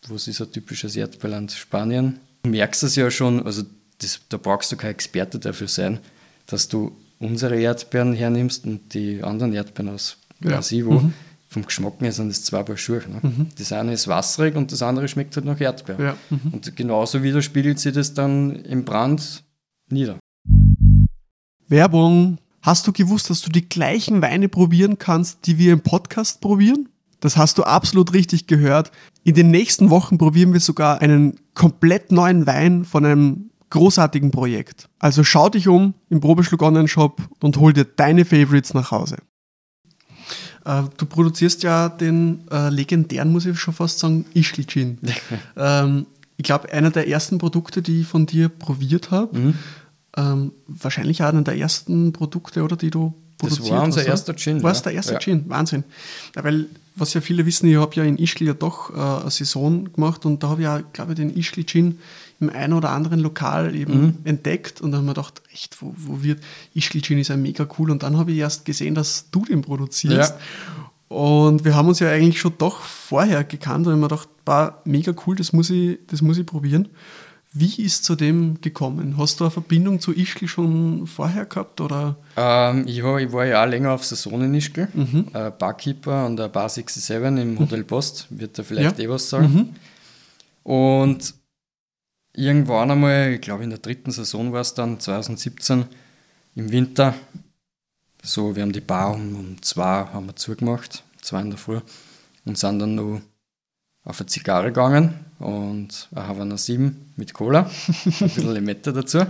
was 0.08 0.28
ist 0.28 0.42
ein 0.42 0.52
typisches 0.52 0.96
Erdbeerland? 0.96 1.52
Spanien. 1.52 2.20
Du 2.44 2.52
merkst 2.52 2.84
es 2.84 2.96
ja 2.96 3.12
schon, 3.12 3.46
also 3.46 3.64
das, 3.98 4.22
da 4.30 4.38
brauchst 4.38 4.72
du 4.72 4.78
kein 4.78 4.92
Experte 4.92 5.40
dafür 5.40 5.68
sein, 5.68 6.00
dass 6.48 6.70
du 6.70 6.96
unsere 7.20 7.60
Erdbeeren 7.60 8.14
hernimmst 8.14 8.66
und 8.66 8.94
die 8.94 9.22
anderen 9.22 9.54
Erdbeeren 9.54 9.94
aus 9.94 10.18
Brasilien, 10.40 10.90
ja. 10.90 11.02
mhm 11.02 11.14
vom 11.50 11.66
Geschmack 11.66 11.96
her 12.00 12.12
sind 12.12 12.30
das 12.30 12.44
zwei 12.44 12.62
Paar 12.62 12.78
Schuhe. 12.78 13.02
Ne? 13.10 13.20
Mhm. 13.24 13.48
Das 13.58 13.74
eine 13.74 13.92
ist 13.94 14.08
wasserig 14.08 14.56
und 14.56 14.72
das 14.72 14.84
andere 14.84 15.08
schmeckt 15.08 15.36
halt 15.36 15.46
nach 15.46 15.60
Erdbeer. 15.60 16.00
Ja. 16.00 16.18
Mhm. 16.30 16.54
Und 16.54 16.76
genauso 16.76 17.24
widerspiegelt 17.24 17.80
sich 17.80 17.94
das 17.94 18.14
dann 18.14 18.56
im 18.56 18.86
Brand 18.86 19.44
nieder. 19.90 20.20
Werbung. 21.68 22.38
Hast 22.62 22.86
du 22.86 22.92
gewusst, 22.92 23.30
dass 23.30 23.42
du 23.42 23.50
die 23.50 23.68
gleichen 23.68 24.22
Weine 24.22 24.50
probieren 24.50 24.98
kannst, 25.00 25.48
die 25.48 25.58
wir 25.58 25.74
im 25.74 25.82
Podcast 25.82 26.42
probieren? 26.42 26.90
Das 27.20 27.36
hast 27.36 27.58
du 27.58 27.64
absolut 27.64 28.14
richtig 28.14 28.48
gehört. 28.48 28.92
In 29.24 29.34
den 29.34 29.50
nächsten 29.50 29.90
Wochen 29.90 30.18
probieren 30.18 30.54
wir 30.54 30.60
sogar 30.60 31.02
einen 31.02 31.40
komplett 31.54 32.12
neuen 32.12 32.46
Wein 32.46 32.86
von 32.86 33.06
einem 33.06 33.50
großartigen 33.70 34.32
Projekt. 34.32 34.90
Also 35.00 35.24
schau 35.24 35.50
dich 35.50 35.68
um 35.68 35.94
im 36.10 36.20
Probeschluck 36.20 36.62
Online 36.62 36.88
Shop 36.88 37.22
und 37.40 37.58
hol 37.58 37.74
dir 37.74 37.86
deine 37.86 38.26
Favorites 38.26 38.74
nach 38.74 38.92
Hause. 38.92 39.18
Äh, 40.70 40.84
du 40.98 41.06
produzierst 41.06 41.64
ja 41.64 41.90
den 41.90 42.42
äh, 42.52 42.70
legendären, 42.70 43.32
muss 43.32 43.46
ich 43.46 43.60
schon 43.60 43.74
fast 43.74 44.00
sagen, 44.00 44.26
Ischgl 44.34 44.66
Gin. 44.66 45.00
ähm, 45.58 46.06
ich 46.38 46.44
glaube, 46.44 46.72
einer 46.72 46.92
der 46.92 47.08
ersten 47.08 47.38
Produkte, 47.40 47.82
die 47.82 48.02
ich 48.02 48.08
von 48.08 48.26
dir 48.26 48.50
probiert 48.50 49.12
habe. 49.12 49.38
Mhm. 49.38 49.54
Ähm, 50.16 50.52
wahrscheinlich 50.68 51.24
auch 51.24 51.28
einer 51.28 51.42
der 51.42 51.58
ersten 51.58 52.14
Produkte, 52.14 52.64
oder 52.64 52.76
die 52.76 52.92
du 52.92 53.14
produziert 53.38 53.62
hast. 53.62 53.70
Das 53.70 53.78
war 53.78 53.84
unser 53.84 54.06
erster 54.06 54.36
Gin. 54.36 54.64
War 54.64 54.72
es 54.72 54.82
der 54.82 54.94
erste 54.94 55.14
ja. 55.14 55.20
Gin? 55.20 55.46
Wahnsinn. 55.48 55.84
Ja, 56.36 56.44
weil, 56.44 56.68
was 56.96 57.14
ja 57.14 57.22
viele 57.22 57.46
wissen, 57.46 57.68
ich 57.68 57.78
habe 57.78 57.96
ja 57.96 58.04
in 58.04 58.18
Ischgl 58.18 58.48
ja 58.48 58.54
doch 58.54 58.92
äh, 58.92 59.22
eine 59.22 59.32
Saison 59.32 59.92
gemacht 59.92 60.26
und 60.26 60.44
da 60.44 60.50
habe 60.50 60.62
ich 60.62 60.66
ja, 60.66 60.82
glaube 60.94 61.14
ich, 61.14 61.18
den 61.18 61.36
Ischgl 61.36 61.66
Gin 61.66 62.00
im 62.40 62.50
einen 62.50 62.74
oder 62.74 62.92
anderen 62.92 63.20
Lokal 63.20 63.76
eben 63.76 64.02
mhm. 64.02 64.18
entdeckt 64.24 64.82
und 64.82 64.92
dann 64.92 65.02
haben 65.02 65.08
wir 65.08 65.14
gedacht, 65.14 65.42
echt, 65.52 65.82
wo, 65.82 65.94
wo 65.96 66.24
wird 66.24 66.42
Ischgl 66.74 67.02
Gin 67.02 67.20
ist 67.20 67.28
ja 67.28 67.38
mega 67.38 67.68
cool 67.78 67.92
und 67.92 68.04
dann 68.04 68.18
habe 68.18 68.32
ich 68.32 68.38
erst 68.38 68.66
gesehen, 68.66 68.96
dass 68.96 69.30
du 69.32 69.46
den 69.46 69.62
produzierst. 69.62 70.34
Ja. 70.34 71.16
Und 71.16 71.66
wir 71.66 71.76
haben 71.76 71.88
uns 71.88 72.00
ja 72.00 72.10
eigentlich 72.10 72.40
schon 72.40 72.54
doch 72.58 72.82
vorher 72.82 73.44
gekannt 73.44 73.88
und 73.88 73.94
ich 73.94 74.02
habe 74.02 74.02
mir 74.02 74.08
gedacht, 74.08 74.30
war 74.46 74.82
mega 74.86 75.14
cool, 75.26 75.36
das 75.36 75.54
muss 75.54 75.70
ich, 75.70 76.00
das 76.08 76.22
muss 76.22 76.38
ich 76.38 76.46
probieren. 76.46 76.90
Wie 77.52 77.84
ist 77.84 78.04
zu 78.04 78.16
dem 78.16 78.62
gekommen? 78.62 79.16
Hast 79.18 79.40
du 79.40 79.46
eine 79.46 79.52
Verbindung 79.52 80.00
zu 80.00 80.14
Ischgl 80.14 80.48
schon 80.48 81.08
vorher 81.08 81.46
gehabt? 81.46 81.82
Oder? 81.82 82.16
Ähm, 82.38 82.84
ich, 82.86 83.02
war, 83.02 83.20
ich 83.20 83.32
war 83.32 83.44
ja 83.44 83.64
auch 83.64 83.68
länger 83.68 83.92
auf 83.92 84.06
Saison 84.06 84.44
in 84.44 84.54
Ischgl, 84.54 84.88
mhm. 84.94 85.28
äh, 85.34 85.50
Barkeeper 85.50 86.14
an 86.14 86.38
der 86.38 86.48
Bar 86.48 86.70
67 86.70 87.42
im 87.42 87.54
mhm. 87.54 87.60
Hotel 87.60 87.84
Post, 87.84 88.28
wird 88.30 88.60
da 88.60 88.64
vielleicht 88.64 89.00
ja. 89.00 89.06
eh 89.06 89.10
was 89.10 89.30
sagen. 89.30 89.74
Mhm. 90.64 90.72
Und 90.72 91.34
irgendwann 92.40 92.92
einmal, 92.92 93.34
ich 93.34 93.42
glaube 93.42 93.64
in 93.64 93.70
der 93.70 93.80
dritten 93.80 94.12
Saison 94.12 94.54
war 94.54 94.62
es 94.62 94.74
dann, 94.74 95.00
2017, 95.00 95.86
im 96.56 96.72
Winter, 96.72 97.14
so, 98.22 98.56
wir 98.56 98.64
haben 98.64 98.72
die 98.72 98.82
Bar 98.82 99.14
um, 99.14 99.36
um 99.36 99.62
zwei 99.62 100.06
haben 100.06 100.28
wir 100.28 100.36
zugemacht, 100.36 101.04
zwei 101.22 101.42
in 101.42 101.50
der 101.50 101.60
Früh, 101.60 101.80
und 102.46 102.58
sind 102.58 102.80
dann 102.80 102.96
noch 102.96 103.22
auf 104.04 104.20
eine 104.20 104.28
Zigarre 104.28 104.68
gegangen 104.68 105.14
und 105.40 106.10
eine 106.16 106.28
Havana 106.28 106.58
7 106.58 107.14
mit 107.18 107.34
Cola, 107.34 107.62
ein 107.62 107.70
bisschen 108.12 108.54
Limette 108.54 108.94
dazu. 108.94 109.26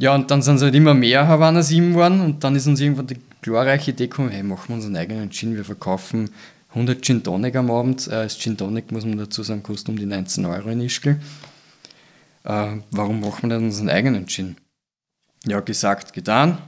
Ja, 0.00 0.14
und 0.14 0.30
dann 0.30 0.42
sind 0.42 0.56
es 0.56 0.62
halt 0.62 0.76
immer 0.76 0.94
mehr 0.94 1.26
Havana 1.26 1.60
7 1.60 1.90
geworden 1.90 2.20
und 2.20 2.44
dann 2.44 2.54
ist 2.54 2.68
uns 2.68 2.80
irgendwann 2.80 3.08
die 3.08 3.18
glorreiche 3.42 3.90
Idee 3.90 4.06
gekommen, 4.06 4.30
hey, 4.30 4.44
machen 4.44 4.68
wir 4.68 4.76
unseren 4.76 4.96
eigenen 4.96 5.30
Gin, 5.30 5.56
wir 5.56 5.64
verkaufen 5.64 6.30
100 6.70 7.02
Gin 7.04 7.22
Tonic 7.22 7.56
am 7.56 7.70
Abend. 7.70 8.06
Äh, 8.06 8.24
das 8.24 8.38
Gin 8.38 8.56
Tonic, 8.56 8.92
muss 8.92 9.04
man 9.04 9.18
dazu 9.18 9.42
sagen, 9.42 9.62
kostet 9.62 9.88
um 9.88 9.96
die 9.96 10.06
19 10.06 10.44
Euro 10.44 10.68
in 10.68 10.80
Ischgl. 10.80 11.18
Äh, 12.48 12.78
warum 12.90 13.20
machen 13.20 13.42
wir 13.42 13.56
denn 13.56 13.66
unseren 13.66 13.90
eigenen 13.90 14.26
Gin? 14.26 14.56
Ja, 15.46 15.60
gesagt, 15.60 16.14
getan. 16.14 16.58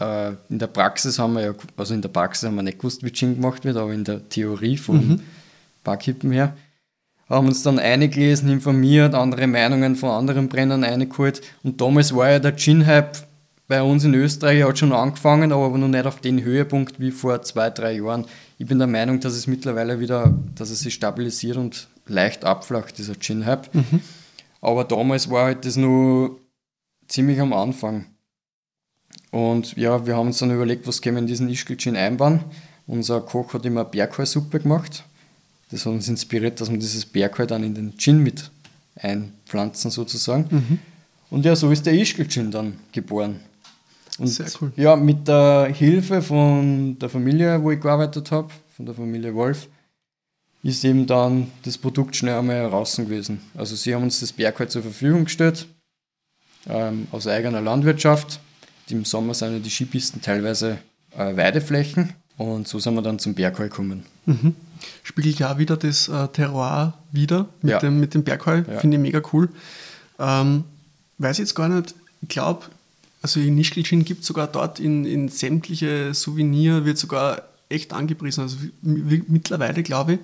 Äh, 0.00 0.32
in 0.50 0.58
der 0.58 0.66
Praxis 0.66 1.18
haben 1.18 1.34
wir 1.34 1.42
ja, 1.42 1.54
also 1.76 1.94
in 1.94 2.02
der 2.02 2.08
Praxis 2.08 2.46
haben 2.46 2.56
wir 2.56 2.62
nicht 2.62 2.78
gewusst, 2.78 3.04
wie 3.04 3.12
Gin 3.12 3.36
gemacht 3.36 3.64
wird, 3.64 3.76
aber 3.76 3.92
in 3.92 4.04
der 4.04 4.28
Theorie 4.28 4.76
vom 4.76 4.96
mhm. 4.96 5.20
Barkippen 5.84 6.32
her 6.32 6.56
haben 7.28 7.46
uns 7.48 7.62
dann 7.62 7.78
eingelesen, 7.78 8.48
informiert, 8.50 9.14
andere 9.14 9.46
Meinungen 9.46 9.96
von 9.96 10.10
anderen 10.10 10.48
Brennern 10.48 10.84
eingeholt. 10.84 11.40
Und 11.62 11.80
damals 11.80 12.14
war 12.14 12.30
ja 12.30 12.38
der 12.38 12.54
Gin-Hype 12.54 13.16
bei 13.68 13.82
uns 13.82 14.04
in 14.04 14.14
Österreich, 14.14 14.62
hat 14.62 14.78
schon 14.78 14.92
angefangen, 14.92 15.52
aber 15.52 15.76
noch 15.76 15.88
nicht 15.88 16.06
auf 16.06 16.20
den 16.20 16.42
Höhepunkt 16.42 17.00
wie 17.00 17.10
vor 17.10 17.42
zwei, 17.42 17.70
drei 17.70 17.94
Jahren. 17.94 18.26
Ich 18.58 18.66
bin 18.66 18.78
der 18.78 18.86
Meinung, 18.86 19.18
dass 19.18 19.34
es 19.34 19.48
mittlerweile 19.48 19.98
wieder, 19.98 20.38
dass 20.54 20.70
es 20.70 20.80
sich 20.80 20.94
stabilisiert 20.94 21.56
und 21.56 21.88
leicht 22.06 22.44
abflacht, 22.44 22.96
dieser 22.98 23.14
Gin-Hype. 23.16 23.74
Mhm. 23.74 24.00
Aber 24.66 24.84
damals 24.84 25.30
war 25.30 25.46
halt 25.46 25.64
das 25.64 25.76
nur 25.76 26.40
ziemlich 27.08 27.40
am 27.40 27.52
Anfang. 27.52 28.06
Und 29.30 29.76
ja, 29.76 30.06
wir 30.06 30.16
haben 30.16 30.28
uns 30.28 30.38
dann 30.38 30.50
überlegt, 30.50 30.86
was 30.86 31.00
können 31.00 31.16
wir 31.16 31.22
in 31.22 31.26
diesen 31.26 31.48
Ischgl-Gin 31.48 31.96
einbauen. 31.96 32.44
Unser 32.86 33.20
Koch 33.20 33.54
hat 33.54 33.64
immer 33.64 33.84
Bergheilsuppe 33.84 34.60
gemacht 34.60 35.04
das 35.70 35.84
hat 35.84 35.92
uns 35.92 36.08
inspiriert, 36.08 36.60
dass 36.60 36.70
wir 36.70 36.78
dieses 36.78 37.04
Bergheil 37.04 37.46
dann 37.46 37.64
in 37.64 37.74
den 37.74 37.96
Gin 37.98 38.22
mit 38.22 38.50
einpflanzen 38.96 39.90
sozusagen. 39.90 40.46
Mhm. 40.50 40.78
Und 41.30 41.44
ja, 41.44 41.56
so 41.56 41.70
ist 41.70 41.84
der 41.84 41.94
Ischgl-Gin 41.94 42.50
dann 42.50 42.74
geboren. 42.92 43.40
Und 44.18 44.28
Sehr 44.28 44.46
cool. 44.60 44.72
Ja, 44.76 44.94
mit 44.96 45.26
der 45.26 45.70
Hilfe 45.74 46.22
von 46.22 46.96
der 46.98 47.08
Familie, 47.08 47.62
wo 47.62 47.72
ich 47.72 47.80
gearbeitet 47.80 48.30
habe, 48.30 48.48
von 48.76 48.86
der 48.86 48.94
Familie 48.94 49.34
Wolf, 49.34 49.68
ist 50.62 50.84
eben 50.84 51.06
dann 51.06 51.50
das 51.64 51.78
Produkt 51.78 52.16
schnell 52.16 52.38
einmal 52.38 52.56
heraus 52.56 52.96
gewesen. 52.96 53.40
Also 53.54 53.76
sie 53.76 53.94
haben 53.94 54.02
uns 54.02 54.20
das 54.20 54.32
Bergheil 54.32 54.68
zur 54.68 54.82
Verfügung 54.82 55.24
gestellt, 55.24 55.66
ähm, 56.68 57.06
aus 57.12 57.26
eigener 57.26 57.60
Landwirtschaft. 57.60 58.40
Im 58.88 59.04
Sommer 59.04 59.34
sind 59.34 59.52
ja 59.52 59.58
die 59.58 59.70
Skipisten 59.70 60.20
teilweise 60.20 60.78
äh, 61.16 61.36
Weideflächen 61.36 62.14
und 62.36 62.68
so 62.68 62.78
sind 62.78 62.94
wir 62.94 63.02
dann 63.02 63.18
zum 63.18 63.34
Bergheu 63.34 63.64
gekommen. 63.64 64.04
Mhm. 64.26 64.54
Spiegelt 65.02 65.38
ja 65.38 65.58
wieder 65.58 65.76
das 65.76 66.08
äh, 66.08 66.28
Terroir 66.28 66.94
wieder 67.12 67.48
mit, 67.62 67.72
ja. 67.72 67.78
dem, 67.78 68.00
mit 68.00 68.14
dem 68.14 68.24
Bergheu. 68.24 68.62
Ja. 68.66 68.78
Finde 68.78 68.96
ich 68.96 69.02
mega 69.02 69.22
cool. 69.32 69.48
Ähm, 70.18 70.64
weiß 71.18 71.38
jetzt 71.38 71.54
gar 71.54 71.68
nicht, 71.68 71.94
ich 72.22 72.28
glaube, 72.28 72.66
also 73.22 73.40
in 73.40 73.54
Nischkelchen 73.54 74.04
gibt 74.04 74.20
es 74.22 74.26
sogar 74.26 74.46
dort 74.46 74.78
in, 74.80 75.04
in 75.04 75.28
sämtliche 75.28 76.14
Souvenir, 76.14 76.84
wird 76.84 76.98
sogar 76.98 77.42
echt 77.68 77.92
angepriesen. 77.92 78.42
Also 78.42 78.56
mittlerweile, 78.82 79.82
glaube 79.82 80.14
ich, 80.14 80.18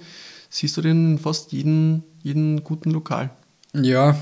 siehst 0.51 0.77
du 0.77 0.83
den 0.83 1.13
in 1.13 1.19
fast 1.19 1.53
jeden, 1.53 2.05
jeden 2.23 2.63
guten 2.65 2.91
Lokal. 2.91 3.31
Ja, 3.75 4.17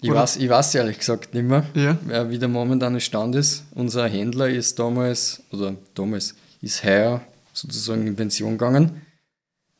ich 0.00 0.10
weiß, 0.10 0.36
ich 0.36 0.48
weiß 0.48 0.74
ehrlich 0.76 0.98
gesagt 0.98 1.34
nicht 1.34 1.46
mehr, 1.46 1.66
ja. 1.74 2.30
wie 2.30 2.38
der 2.38 2.48
momentane 2.48 3.00
Stand 3.00 3.34
ist. 3.34 3.64
Unser 3.74 4.08
Händler 4.08 4.48
ist 4.48 4.78
damals, 4.78 5.42
oder 5.50 5.74
damals, 5.94 6.34
ist 6.62 6.84
heuer 6.84 7.20
sozusagen 7.52 8.06
in 8.06 8.14
Pension 8.14 8.52
gegangen. 8.52 9.02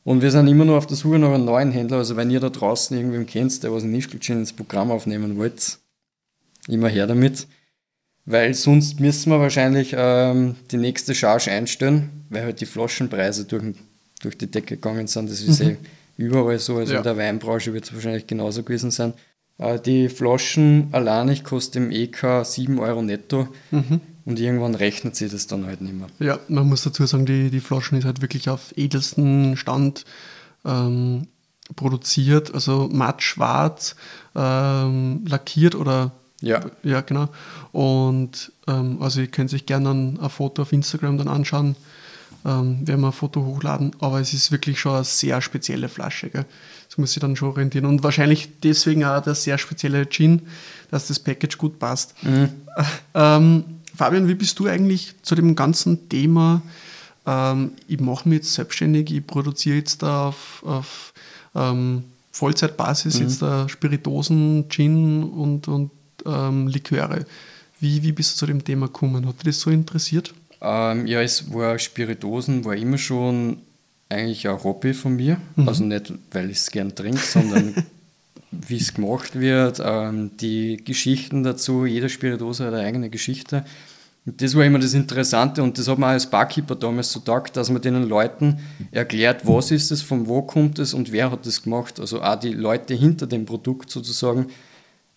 Und 0.03 0.21
wir 0.21 0.31
sind 0.31 0.47
immer 0.47 0.65
nur 0.65 0.77
auf 0.77 0.87
der 0.87 0.97
Suche 0.97 1.19
nach 1.19 1.33
einem 1.33 1.45
neuen 1.45 1.71
Händler. 1.71 1.97
Also 1.97 2.15
wenn 2.15 2.31
ihr 2.31 2.39
da 2.39 2.49
draußen 2.49 2.97
irgendwen 2.97 3.25
kennt, 3.25 3.63
der 3.63 3.71
was 3.71 3.83
ein 3.83 3.91
Nischkelchen 3.91 4.39
ins 4.39 4.53
Programm 4.53 4.91
aufnehmen 4.91 5.37
wollt, 5.37 5.77
immer 6.67 6.89
her 6.89 7.07
damit. 7.07 7.47
Weil 8.29 8.53
sonst 8.53 8.99
müssen 8.99 9.31
wir 9.31 9.39
wahrscheinlich 9.39 9.95
ähm, 9.97 10.55
die 10.69 10.77
nächste 10.77 11.15
Charge 11.15 11.49
einstellen, 11.49 12.11
weil 12.29 12.43
halt 12.43 12.61
die 12.61 12.67
Flaschenpreise 12.67 13.45
durch, 13.45 13.63
durch 14.21 14.37
die 14.37 14.45
Decke 14.45 14.75
gegangen 14.75 15.07
sind. 15.07 15.31
Das 15.31 15.41
ist 15.41 15.63
mhm. 15.63 15.71
eh 15.71 15.77
überall 16.15 16.59
so. 16.59 16.77
Also 16.77 16.93
ja. 16.93 16.99
in 16.99 17.03
der 17.03 17.17
Weinbranche 17.17 17.73
wird 17.73 17.85
es 17.85 17.93
wahrscheinlich 17.93 18.27
genauso 18.27 18.61
gewesen 18.61 18.91
sein. 18.91 19.13
Äh, 19.57 19.79
die 19.79 20.09
Flaschen 20.09 20.89
allein 20.91 21.27
ich 21.29 21.43
kosten 21.43 21.85
im 21.85 21.91
EK 21.91 22.45
7 22.45 22.77
Euro 22.77 23.01
netto. 23.01 23.47
Mhm. 23.71 23.99
Und 24.25 24.39
irgendwann 24.39 24.75
rechnet 24.75 25.15
sich 25.15 25.31
das 25.31 25.47
dann 25.47 25.65
halt 25.65 25.81
nicht 25.81 25.95
mehr. 25.95 26.07
Ja, 26.19 26.37
man 26.49 26.69
muss 26.69 26.83
dazu 26.83 27.07
sagen, 27.07 27.25
die, 27.25 27.49
die 27.49 27.61
Flaschen 27.61 27.97
ist 27.97 28.05
halt 28.05 28.21
wirklich 28.21 28.47
auf 28.47 28.77
edelsten 28.77 29.57
Stand 29.57 30.05
ähm, 30.65 31.25
produziert, 31.75 32.53
also 32.53 32.89
matt 32.91 33.23
schwarz, 33.23 33.95
ähm, 34.35 35.25
lackiert 35.27 35.73
oder 35.73 36.11
ja. 36.41 36.61
Ja, 36.83 37.01
genau. 37.01 37.29
Und 37.71 38.51
ähm, 38.67 39.01
also 39.01 39.21
ihr 39.21 39.27
könnt 39.27 39.49
sich 39.49 39.65
gerne 39.65 39.89
ein, 39.91 40.19
ein, 40.19 40.29
Foto 40.29 40.61
auf 40.61 40.71
Instagram 40.71 41.17
dann 41.17 41.27
anschauen, 41.27 41.75
ähm, 42.45 42.87
werden 42.87 43.01
wir 43.01 43.07
ein 43.07 43.13
Foto 43.13 43.43
hochladen, 43.43 43.95
aber 43.99 44.19
es 44.21 44.33
ist 44.33 44.51
wirklich 44.51 44.79
schon 44.79 44.95
eine 44.95 45.03
sehr 45.03 45.41
spezielle 45.41 45.89
Flasche. 45.89 46.29
Gell? 46.29 46.45
Das 46.87 46.97
muss 46.97 47.13
sich 47.13 47.21
dann 47.21 47.35
schon 47.35 47.49
orientieren. 47.49 47.85
Und 47.85 48.03
wahrscheinlich 48.03 48.49
deswegen 48.61 49.03
auch 49.03 49.21
der 49.21 49.35
sehr 49.35 49.57
spezielle 49.57 50.07
Gin, 50.07 50.43
dass 50.91 51.07
das 51.07 51.19
Package 51.19 51.57
gut 51.57 51.79
passt. 51.79 52.15
Mhm. 52.23 52.49
Ähm, 53.13 53.65
Fabian, 53.93 54.29
wie 54.29 54.35
bist 54.35 54.57
du 54.59 54.67
eigentlich 54.67 55.15
zu 55.23 55.35
dem 55.35 55.55
ganzen 55.55 56.07
Thema? 56.07 56.61
Ähm, 57.25 57.73
ich 57.89 57.99
mache 57.99 58.29
mich 58.29 58.37
jetzt 58.37 58.53
selbstständig, 58.53 59.11
ich 59.11 59.27
produziere 59.27 59.75
jetzt 59.75 60.01
da 60.01 60.29
auf, 60.29 60.63
auf 60.65 61.13
ähm, 61.53 62.05
Vollzeitbasis 62.31 63.15
mhm. 63.15 63.21
jetzt 63.21 63.41
da 63.41 63.67
Spiritosen, 63.67 64.69
Gin 64.69 65.23
und, 65.23 65.67
und 65.67 65.91
ähm, 66.25 66.67
Liköre. 66.67 67.25
Wie, 67.79 68.03
wie 68.03 68.11
bist 68.11 68.33
du 68.33 68.37
zu 68.37 68.45
dem 68.45 68.63
Thema 68.63 68.87
gekommen? 68.87 69.25
Hat 69.25 69.37
dich 69.37 69.55
das 69.55 69.61
so 69.61 69.71
interessiert? 69.71 70.33
Ähm, 70.61 71.07
ja, 71.07 71.21
es 71.21 71.53
war 71.53 71.79
Spiritosen, 71.79 72.65
war 72.65 72.75
immer 72.75 72.97
schon 72.97 73.57
eigentlich 74.09 74.47
ein 74.47 74.63
Hobby 74.63 74.93
von 74.93 75.15
mir. 75.15 75.39
Mhm. 75.55 75.67
Also 75.67 75.83
nicht, 75.83 76.11
weil 76.31 76.49
ich 76.49 76.57
es 76.57 76.71
gern 76.71 76.93
trinke, 76.93 77.19
sondern 77.19 77.75
wie 78.51 78.77
es 78.77 78.93
gemacht 78.93 79.39
wird, 79.39 79.81
ähm, 79.83 80.31
die 80.39 80.77
Geschichten 80.83 81.43
dazu. 81.43 81.85
Jeder 81.85 82.09
Spiritose 82.09 82.65
hat 82.65 82.73
eine 82.73 82.85
eigene 82.85 83.09
Geschichte. 83.09 83.63
Und 84.25 84.41
das 84.41 84.55
war 84.55 84.65
immer 84.65 84.79
das 84.79 84.93
Interessante 84.93 85.63
und 85.63 85.77
das 85.77 85.87
hat 85.87 85.97
man 85.97 86.11
als 86.11 86.29
Barkeeper 86.29 86.75
damals 86.75 87.11
so 87.11 87.19
gedacht, 87.19 87.55
dass 87.55 87.69
man 87.69 87.81
den 87.81 88.03
Leuten 88.03 88.59
erklärt, 88.91 89.47
was 89.47 89.71
ist 89.71 89.91
es, 89.91 90.01
von 90.01 90.27
wo 90.27 90.41
kommt 90.41 90.77
es 90.77 90.93
und 90.93 91.11
wer 91.11 91.31
hat 91.31 91.45
das 91.45 91.63
gemacht. 91.63 91.99
Also 91.99 92.21
auch 92.21 92.35
die 92.35 92.51
Leute 92.51 92.93
hinter 92.93 93.27
dem 93.27 93.45
Produkt 93.45 93.89
sozusagen 93.89 94.47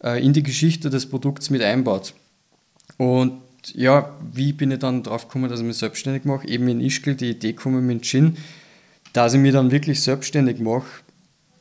äh, 0.02 0.24
in 0.24 0.32
die 0.32 0.42
Geschichte 0.42 0.90
des 0.90 1.06
Produkts 1.06 1.50
mit 1.50 1.62
einbaut. 1.62 2.14
Und 2.98 3.40
ja, 3.74 4.16
wie 4.32 4.52
bin 4.52 4.70
ich 4.70 4.80
dann 4.80 5.02
drauf 5.02 5.28
gekommen, 5.28 5.48
dass 5.48 5.60
ich 5.60 5.66
mich 5.66 5.76
selbstständig 5.76 6.24
mache? 6.24 6.46
Eben 6.48 6.68
in 6.68 6.80
Ischgl 6.80 7.14
die 7.14 7.30
Idee 7.30 7.52
gekommen 7.52 7.86
mit 7.86 8.02
Gin, 8.02 8.36
dass 9.12 9.34
ich 9.34 9.40
mich 9.40 9.52
dann 9.52 9.70
wirklich 9.70 10.00
selbstständig 10.00 10.58
mache. 10.58 10.86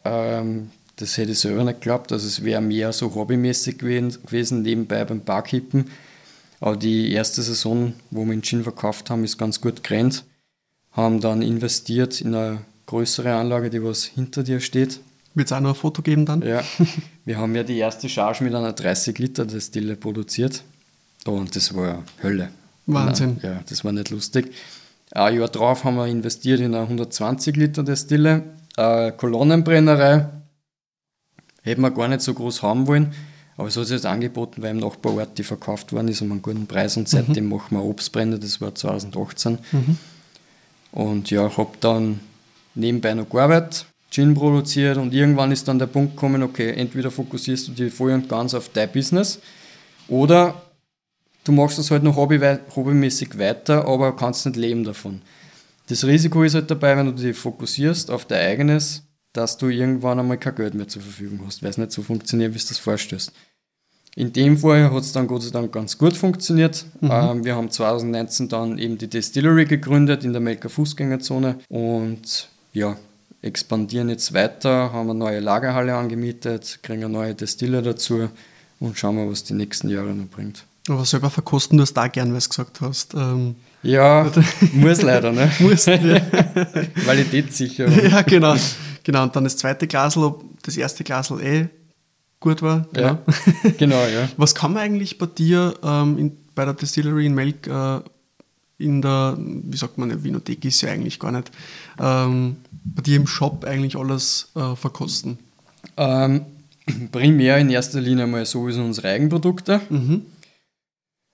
Ähm, 0.04 0.72
das 0.96 1.18
hätte 1.18 1.32
ich 1.32 1.40
selber 1.40 1.64
nicht 1.64 1.82
geglaubt. 1.82 2.12
Also 2.12 2.28
es 2.28 2.44
wäre 2.44 2.62
mehr 2.62 2.94
so 2.94 3.14
hobbymäßig 3.14 3.80
gewesen, 3.80 4.62
nebenbei 4.62 5.04
beim 5.06 5.22
Barkippen. 5.22 5.86
Aber 6.60 6.76
die 6.76 7.12
erste 7.12 7.42
Saison, 7.42 7.94
wo 8.12 8.24
wir 8.26 8.34
in 8.34 8.44
Gin 8.44 8.64
verkauft 8.64 9.10
haben, 9.10 9.24
ist 9.24 9.38
ganz 9.38 9.62
gut 9.62 9.84
gerannt. 9.84 10.26
Haben 10.92 11.20
dann 11.20 11.42
investiert 11.42 12.22
in 12.22 12.36
eine 12.36 12.62
größere 12.86 13.34
Anlage, 13.34 13.70
die 13.70 13.84
was 13.84 14.04
hinter 14.04 14.44
dir 14.44 14.60
steht. 14.60 15.00
Wird 15.34 15.48
es 15.48 15.54
auch 15.54 15.60
noch 15.62 15.70
ein 15.70 15.76
Foto 15.76 16.02
geben 16.02 16.26
dann? 16.26 16.42
Ja. 16.42 16.62
Wir 17.26 17.38
haben 17.38 17.56
ja 17.56 17.64
die 17.64 17.78
erste 17.78 18.10
Charge 18.10 18.44
mit 18.44 18.54
einer 18.54 18.74
30 18.74 19.18
Liter 19.18 19.46
Destille 19.46 19.96
produziert. 19.96 20.64
Und 21.26 21.56
das 21.56 21.76
war 21.76 22.04
Hölle. 22.22 22.50
Wahnsinn. 22.88 23.40
Ja, 23.42 23.62
das 23.68 23.86
war 23.86 23.92
nicht 23.92 24.10
lustig. 24.10 24.54
Ein 25.12 25.40
Jahr 25.40 25.50
drauf 25.50 25.84
haben 25.84 25.96
wir 25.96 26.08
investiert 26.08 26.60
in 26.60 26.74
eine 26.74 26.84
120 26.84 27.56
Liter 27.56 27.84
Destille. 27.84 28.44
Eine 28.76 29.12
Kolonnenbrennerei. 29.12 30.28
Hätten 31.64 31.82
wir 31.82 31.92
gar 31.92 32.08
nicht 32.08 32.22
so 32.22 32.34
groß 32.34 32.64
haben 32.64 32.88
wollen. 32.88 33.14
Aber 33.58 33.68
es 33.68 33.78
hat 33.78 33.86
sich 33.86 33.96
jetzt 33.96 34.06
angeboten, 34.06 34.62
weil 34.62 34.72
im 34.72 34.78
Nachbarort 34.78 35.38
die 35.38 35.44
verkauft 35.44 35.94
worden 35.94 36.08
ist 36.08 36.22
um 36.22 36.32
einen 36.32 36.42
guten 36.42 36.66
Preis 36.66 36.98
und 36.98 37.08
seitdem 37.08 37.44
mhm. 37.44 37.52
machen 37.52 37.78
wir 37.78 37.84
Obstbrände, 37.84 38.40
das 38.40 38.60
war 38.60 38.74
2018. 38.74 39.60
Mhm. 39.72 39.98
Und 40.94 41.30
ja, 41.30 41.56
habe 41.56 41.72
dann 41.80 42.22
nebenbei 42.74 43.14
noch 43.14 43.30
gearbeitet, 43.30 43.86
Gin 44.12 44.34
produziert 44.34 44.98
und 44.98 45.14
irgendwann 45.14 45.52
ist 45.52 45.68
dann 45.68 45.80
der 45.80 45.88
Punkt 45.88 46.16
gekommen, 46.16 46.44
okay, 46.44 46.74
entweder 46.74 47.10
fokussierst 47.10 47.70
du 47.70 47.72
dich 47.72 47.94
voll 47.94 48.12
und 48.12 48.28
ganz 48.30 48.54
auf 48.54 48.70
dein 48.70 48.92
Business 48.92 49.40
oder 50.08 50.62
du 51.46 51.54
machst 51.54 51.80
das 51.80 51.90
halt 51.90 52.04
noch 52.04 52.18
hobby, 52.18 52.40
hobbymäßig 52.76 53.40
weiter, 53.40 53.88
aber 53.88 54.16
kannst 54.16 54.46
nicht 54.46 54.58
leben 54.58 54.84
davon. 54.84 55.22
Das 55.88 56.06
Risiko 56.06 56.44
ist 56.44 56.56
halt 56.56 56.70
dabei, 56.70 56.96
wenn 56.98 57.06
du 57.08 57.14
dich 57.14 57.38
fokussierst 57.38 58.12
auf 58.12 58.26
dein 58.26 58.46
eigenes, 58.46 59.04
dass 59.34 59.58
du 59.58 59.70
irgendwann 59.70 60.20
einmal 60.20 60.38
kein 60.38 60.56
Geld 60.56 60.74
mehr 60.74 60.88
zur 60.88 61.02
Verfügung 61.02 61.42
hast, 61.46 61.64
weil 61.64 61.70
es 61.70 61.78
nicht 61.78 61.92
so 61.92 62.02
funktioniert, 62.02 62.54
wie 62.54 62.60
du 62.60 62.66
das 62.68 62.78
vorstellst. 62.78 63.32
In 64.16 64.34
dem 64.34 64.58
Fall 64.58 64.92
hat 64.92 65.04
es 65.04 65.14
dann 65.14 65.26
Gott 65.26 65.44
sei 65.44 65.52
Dank 65.52 65.72
ganz 65.72 65.98
gut 65.98 66.18
funktioniert. 66.18 66.86
Mhm. 67.00 67.10
Ähm, 67.12 67.46
wir 67.46 67.56
haben 67.56 67.72
2019 67.72 68.50
dann 68.50 68.78
eben 68.78 68.98
die 68.98 69.08
Distillery 69.08 69.66
gegründet 69.66 70.26
in 70.26 70.34
der 70.34 70.42
Melker 70.42 70.70
Fußgängerzone 70.70 71.60
und 71.70 72.50
ja, 72.74 72.98
expandieren 73.42 74.10
jetzt 74.10 74.34
weiter, 74.34 74.94
haben 74.94 75.10
eine 75.10 75.18
neue 75.18 75.40
Lagerhalle 75.40 75.96
angemietet, 75.96 76.80
kriegen 76.84 77.04
eine 77.04 77.14
neue 77.14 77.36
Destille 77.36 77.82
dazu 77.82 78.30
und 78.80 78.98
schauen 78.98 79.16
mal, 79.16 79.30
was 79.30 79.44
die 79.44 79.54
nächsten 79.54 79.90
Jahre 79.90 80.14
noch 80.14 80.28
bringt. 80.28 80.66
Aber 80.90 81.06
selber 81.06 81.30
verkosten 81.30 81.78
du 81.78 81.84
es 81.84 81.94
da 81.94 82.08
gern, 82.08 82.34
was 82.34 82.46
du 82.46 82.50
gesagt 82.50 82.82
hast. 82.82 83.14
Ähm 83.14 83.56
ja, 83.84 84.32
muss 84.74 85.02
leider, 85.02 85.32
ne? 85.32 85.52
muss, 85.60 85.86
ja. 85.86 85.98
Qualitätssicher. 87.04 87.88
Ja, 87.88 88.22
genau. 88.22 88.56
genau. 89.04 89.24
Und 89.24 89.36
dann 89.36 89.44
das 89.44 89.58
zweite 89.58 89.88
Glasl, 89.88 90.24
ob 90.24 90.44
das 90.64 90.78
erste 90.78 91.04
Glasl 91.04 91.42
eh 91.42 91.68
gut 92.40 92.62
war. 92.62 92.88
Genau. 92.94 93.08
Ja, 93.08 93.72
genau, 93.78 94.04
ja. 94.08 94.28
Was 94.38 94.56
kann 94.56 94.74
man 94.74 94.84
eigentlich 94.84 95.18
bei 95.18 95.28
dir 95.28 95.76
ähm, 95.84 96.18
in, 96.18 96.38
bei 96.56 96.66
der 96.66 96.74
Distillery 96.74 97.28
in 97.28 97.36
Melk 97.36 97.68
äh, 97.68 98.00
in 98.82 99.02
der, 99.02 99.38
wie 99.40 99.78
sagt 99.78 99.98
man, 99.98 100.12
eine 100.12 100.24
Vinothek 100.24 100.66
ist 100.66 100.82
ja 100.82 100.90
eigentlich 100.90 101.20
gar 101.20 101.32
nicht, 101.32 101.52
ähm, 102.00 102.58
bei 102.84 103.02
dir 103.02 103.18
im 103.18 103.28
Shop 103.28 103.64
eigentlich 103.66 103.96
alles 103.96 104.50
äh, 104.56 104.76
verkosten? 104.76 105.40
Ähm, 105.98 106.46
primär 107.12 107.58
in 107.58 107.70
erster 107.70 108.02
Linie 108.02 108.28
mal 108.28 108.46
sowieso 108.46 108.84
unsere 108.84 109.10
Eigenprodukte. 109.10 109.82
Mhm. 109.90 110.26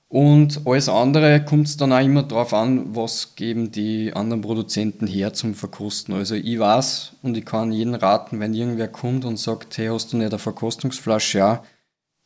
Und 0.10 0.62
alles 0.66 0.88
andere 0.88 1.44
kommt 1.44 1.68
es 1.68 1.76
dann 1.76 1.92
auch 1.92 2.00
immer 2.00 2.24
darauf 2.24 2.54
an, 2.54 2.96
was 2.96 3.36
geben 3.36 3.72
die 3.74 4.14
anderen 4.14 4.42
Produzenten 4.42 5.06
her 5.06 5.34
zum 5.34 5.54
Verkosten. 5.54 6.14
Also 6.14 6.36
ich 6.36 6.58
weiß 6.58 7.14
und 7.24 7.36
ich 7.36 7.46
kann 7.46 7.74
jeden 7.74 7.94
raten, 7.94 8.40
wenn 8.40 8.54
irgendwer 8.54 8.88
kommt 8.88 9.26
und 9.26 9.38
sagt, 9.38 9.78
hey, 9.78 9.88
hast 9.88 10.14
du 10.14 10.18
nicht 10.18 10.28
eine 10.28 10.40
Verkostungsflasche? 10.40 11.40
Ja, 11.40 11.64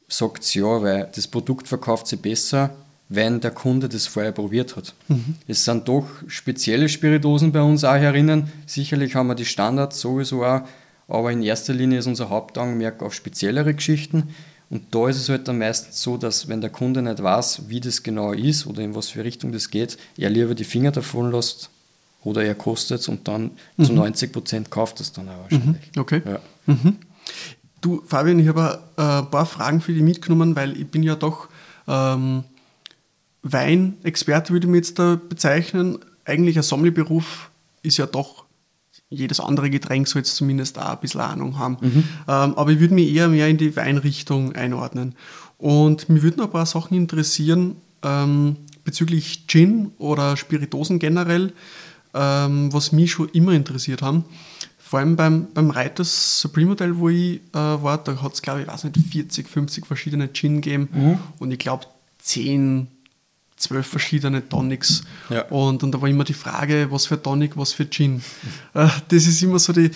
sagt 0.07 0.53
ja, 0.53 0.81
weil 0.83 1.09
das 1.15 1.27
Produkt 1.27 1.67
verkauft 1.67 2.05
sich 2.05 2.21
besser, 2.21 2.69
wenn 3.13 3.41
der 3.41 3.51
Kunde 3.51 3.89
das 3.89 4.07
vorher 4.07 4.31
probiert 4.31 4.77
hat. 4.77 4.93
Mhm. 5.09 5.35
Es 5.45 5.65
sind 5.65 5.85
doch 5.89 6.07
spezielle 6.27 6.87
Spiritosen 6.87 7.51
bei 7.51 7.61
uns 7.61 7.83
auch 7.83 7.95
herinnen. 7.95 8.49
Sicherlich 8.65 9.15
haben 9.15 9.27
wir 9.27 9.35
die 9.35 9.43
Standards 9.43 9.99
sowieso 9.99 10.45
auch, 10.45 10.61
aber 11.09 11.29
in 11.29 11.43
erster 11.43 11.73
Linie 11.73 11.99
ist 11.99 12.07
unser 12.07 12.29
Hauptaugenmerk 12.29 13.03
auf 13.03 13.13
speziellere 13.13 13.73
Geschichten. 13.73 14.29
Und 14.69 14.95
da 14.95 15.09
ist 15.09 15.17
es 15.17 15.27
halt 15.27 15.49
dann 15.49 15.57
meistens 15.57 16.01
so, 16.01 16.15
dass 16.15 16.47
wenn 16.47 16.61
der 16.61 16.69
Kunde 16.69 17.01
nicht 17.01 17.21
weiß, 17.21 17.63
wie 17.67 17.81
das 17.81 18.01
genau 18.01 18.31
ist 18.31 18.65
oder 18.65 18.81
in 18.81 18.95
was 18.95 19.09
für 19.09 19.25
Richtung 19.25 19.51
das 19.51 19.69
geht, 19.69 19.97
er 20.15 20.29
lieber 20.29 20.55
die 20.55 20.63
Finger 20.63 20.91
davon 20.91 21.33
lässt 21.33 21.69
oder 22.23 22.45
er 22.45 22.55
kostet 22.55 23.01
es 23.01 23.09
und 23.09 23.27
dann 23.27 23.51
mhm. 23.75 23.83
zu 23.83 23.91
90 23.91 24.31
Prozent 24.31 24.71
kauft 24.71 25.01
es 25.01 25.11
dann 25.11 25.27
auch 25.27 25.41
wahrscheinlich. 25.41 25.91
Mhm. 25.93 26.01
Okay. 26.01 26.21
Ja. 26.23 26.39
Mhm. 26.65 26.95
Du, 27.81 28.01
Fabian, 28.07 28.39
ich 28.39 28.47
habe 28.47 28.81
ein 28.95 29.29
paar 29.29 29.45
Fragen 29.45 29.81
für 29.81 29.91
dich 29.91 30.01
mitgenommen, 30.01 30.55
weil 30.55 30.79
ich 30.79 30.87
bin 30.87 31.03
ja 31.03 31.15
doch 31.15 31.49
ähm, 31.89 32.45
Weinexperte, 33.43 34.53
würde 34.53 34.67
ich 34.67 34.71
mich 34.71 34.79
jetzt 34.79 34.99
da 34.99 35.19
bezeichnen. 35.27 35.99
Eigentlich 36.25 36.57
ein 36.57 36.63
Sommelberuf 36.63 37.49
ist 37.81 37.97
ja 37.97 38.05
doch 38.05 38.45
jedes 39.11 39.41
andere 39.41 39.69
Getränk 39.69 40.07
soll 40.07 40.21
jetzt 40.21 40.35
zumindest 40.35 40.79
auch 40.79 40.91
ein 40.91 40.99
bisschen 41.01 41.21
Ahnung 41.21 41.59
haben. 41.59 41.77
Mhm. 41.81 42.03
Ähm, 42.27 42.55
aber 42.55 42.71
ich 42.71 42.79
würde 42.79 42.93
mich 42.93 43.13
eher 43.13 43.27
mehr 43.27 43.49
in 43.49 43.57
die 43.57 43.75
Weinrichtung 43.75 44.53
einordnen. 44.53 45.15
Und 45.57 46.09
mir 46.09 46.23
würden 46.23 46.41
ein 46.41 46.49
paar 46.49 46.65
Sachen 46.65 46.95
interessieren 46.95 47.75
ähm, 48.03 48.55
bezüglich 48.83 49.47
Gin 49.47 49.91
oder 49.97 50.37
Spiritosen 50.37 50.97
generell, 50.97 51.51
ähm, 52.13 52.71
was 52.73 52.93
mich 52.93 53.11
schon 53.11 53.29
immer 53.29 53.51
interessiert 53.51 54.01
haben. 54.01 54.23
Vor 54.79 54.99
allem 54.99 55.15
beim, 55.17 55.47
beim 55.53 55.69
Reiters 55.69 56.41
Supreme 56.41 56.69
Modell, 56.69 56.97
wo 56.97 57.09
ich 57.09 57.41
äh, 57.53 57.53
war, 57.53 57.97
da 57.97 58.21
hat 58.21 58.33
es, 58.33 58.41
glaube 58.41 58.61
ich, 58.61 58.67
weiß 58.67 58.85
nicht, 58.85 58.97
40, 58.97 59.47
50 59.47 59.85
verschiedene 59.85 60.31
Gin 60.31 60.61
gegeben. 60.61 60.89
Mhm. 60.91 61.19
Und 61.37 61.51
ich 61.51 61.59
glaube, 61.59 61.85
10 62.19 62.87
zwölf 63.61 63.87
verschiedene 63.87 64.47
Tonics. 64.47 65.03
Ja. 65.29 65.43
Und, 65.43 65.83
und 65.83 65.91
da 65.91 66.01
war 66.01 66.09
immer 66.09 66.23
die 66.23 66.33
Frage, 66.33 66.87
was 66.89 67.05
für 67.05 67.21
Tonic, 67.21 67.57
was 67.57 67.73
für 67.73 67.89
Gin. 67.89 68.21
Äh, 68.73 68.87
das 69.09 69.27
ist 69.27 69.41
immer 69.41 69.59
so 69.59 69.73
die, 69.73 69.91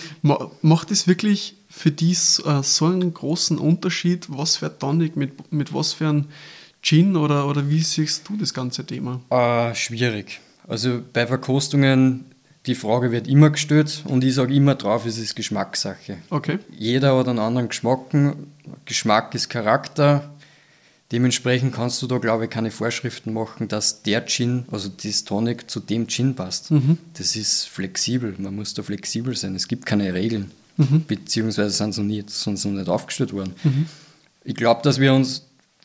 macht 0.61 0.91
es 0.91 1.07
wirklich 1.07 1.55
für 1.69 1.91
dich 1.91 2.45
äh, 2.45 2.63
so 2.63 2.85
einen 2.85 3.13
großen 3.13 3.57
Unterschied, 3.57 4.27
was 4.29 4.57
für 4.57 4.77
Tonic, 4.77 5.15
mit, 5.15 5.51
mit 5.51 5.73
was 5.73 5.93
für 5.93 6.07
ein 6.07 6.27
Gin 6.81 7.17
oder, 7.17 7.47
oder 7.47 7.67
wie 7.69 7.81
siehst 7.81 8.29
du 8.29 8.37
das 8.37 8.53
ganze 8.53 8.85
Thema? 8.85 9.19
Uh, 9.31 9.73
schwierig. 9.73 10.39
Also 10.67 11.01
bei 11.13 11.25
Verkostungen, 11.25 12.25
die 12.65 12.75
Frage 12.75 13.11
wird 13.11 13.27
immer 13.27 13.49
gestellt 13.49 14.03
und 14.07 14.23
ich 14.23 14.35
sage 14.35 14.53
immer 14.53 14.75
drauf, 14.75 15.05
es 15.05 15.17
ist 15.17 15.35
Geschmackssache. 15.35 16.17
Okay. 16.29 16.59
Jeder 16.77 17.17
hat 17.17 17.27
einen 17.27 17.39
anderen 17.39 17.69
Geschmack. 17.69 17.99
Geschmack 18.85 19.33
ist 19.35 19.49
Charakter 19.49 20.34
Dementsprechend 21.11 21.73
kannst 21.73 22.01
du 22.01 22.07
da, 22.07 22.17
glaube 22.17 22.45
ich, 22.45 22.49
keine 22.49 22.71
Vorschriften 22.71 23.31
machen, 23.31 23.67
dass 23.67 24.01
der 24.01 24.25
Gin, 24.25 24.65
also 24.71 24.89
das 24.89 25.23
Tonic, 25.23 25.69
zu 25.69 25.79
dem 25.79 26.07
Gin 26.07 26.33
passt. 26.35 26.71
Mhm. 26.71 26.97
Das 27.13 27.35
ist 27.35 27.67
flexibel, 27.67 28.33
man 28.39 28.55
muss 28.55 28.73
da 28.73 28.81
flexibel 28.81 29.35
sein. 29.35 29.55
Es 29.55 29.67
gibt 29.67 29.85
keine 29.85 30.13
Regeln, 30.13 30.51
mhm. 30.77 31.03
beziehungsweise 31.07 31.69
sind 31.69 31.93
sie, 31.93 32.01
nie, 32.01 32.23
sind 32.25 32.57
sie 32.57 32.69
noch 32.69 32.79
nicht 32.79 32.89
aufgestellt 32.89 33.33
worden. 33.33 33.53
Mhm. 33.63 33.85
Ich 34.43 34.55
glaube, 34.55 34.81
dass 34.81 34.99
wir 34.99 35.13
uns, 35.13 35.43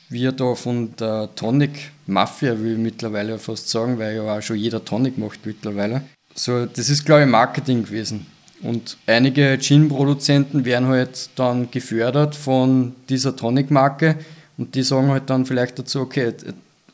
wir 0.08 0.32
da 0.32 0.54
von 0.54 0.96
der 0.96 1.28
Tonic-Mafia, 1.34 2.58
will 2.58 2.72
ich 2.72 2.78
mittlerweile 2.78 3.38
fast 3.38 3.68
sagen, 3.68 3.98
weil 3.98 4.16
ja 4.16 4.38
auch 4.38 4.42
schon 4.42 4.56
jeder 4.56 4.82
Tonic 4.84 5.18
macht 5.18 5.44
mittlerweile. 5.44 6.02
So, 6.34 6.64
das 6.64 6.88
ist, 6.88 7.04
glaube 7.04 7.22
ich, 7.22 7.28
Marketing 7.28 7.84
gewesen. 7.84 8.26
Und 8.62 8.96
einige 9.06 9.58
Gin-Produzenten 9.58 10.64
werden 10.64 10.88
halt 10.88 11.30
dann 11.36 11.70
gefördert 11.70 12.34
von 12.34 12.94
dieser 13.08 13.36
Tonic-Marke 13.36 14.16
und 14.60 14.74
die 14.74 14.82
sagen 14.82 15.08
halt 15.08 15.30
dann 15.30 15.46
vielleicht 15.46 15.78
dazu, 15.78 16.00
okay, 16.00 16.34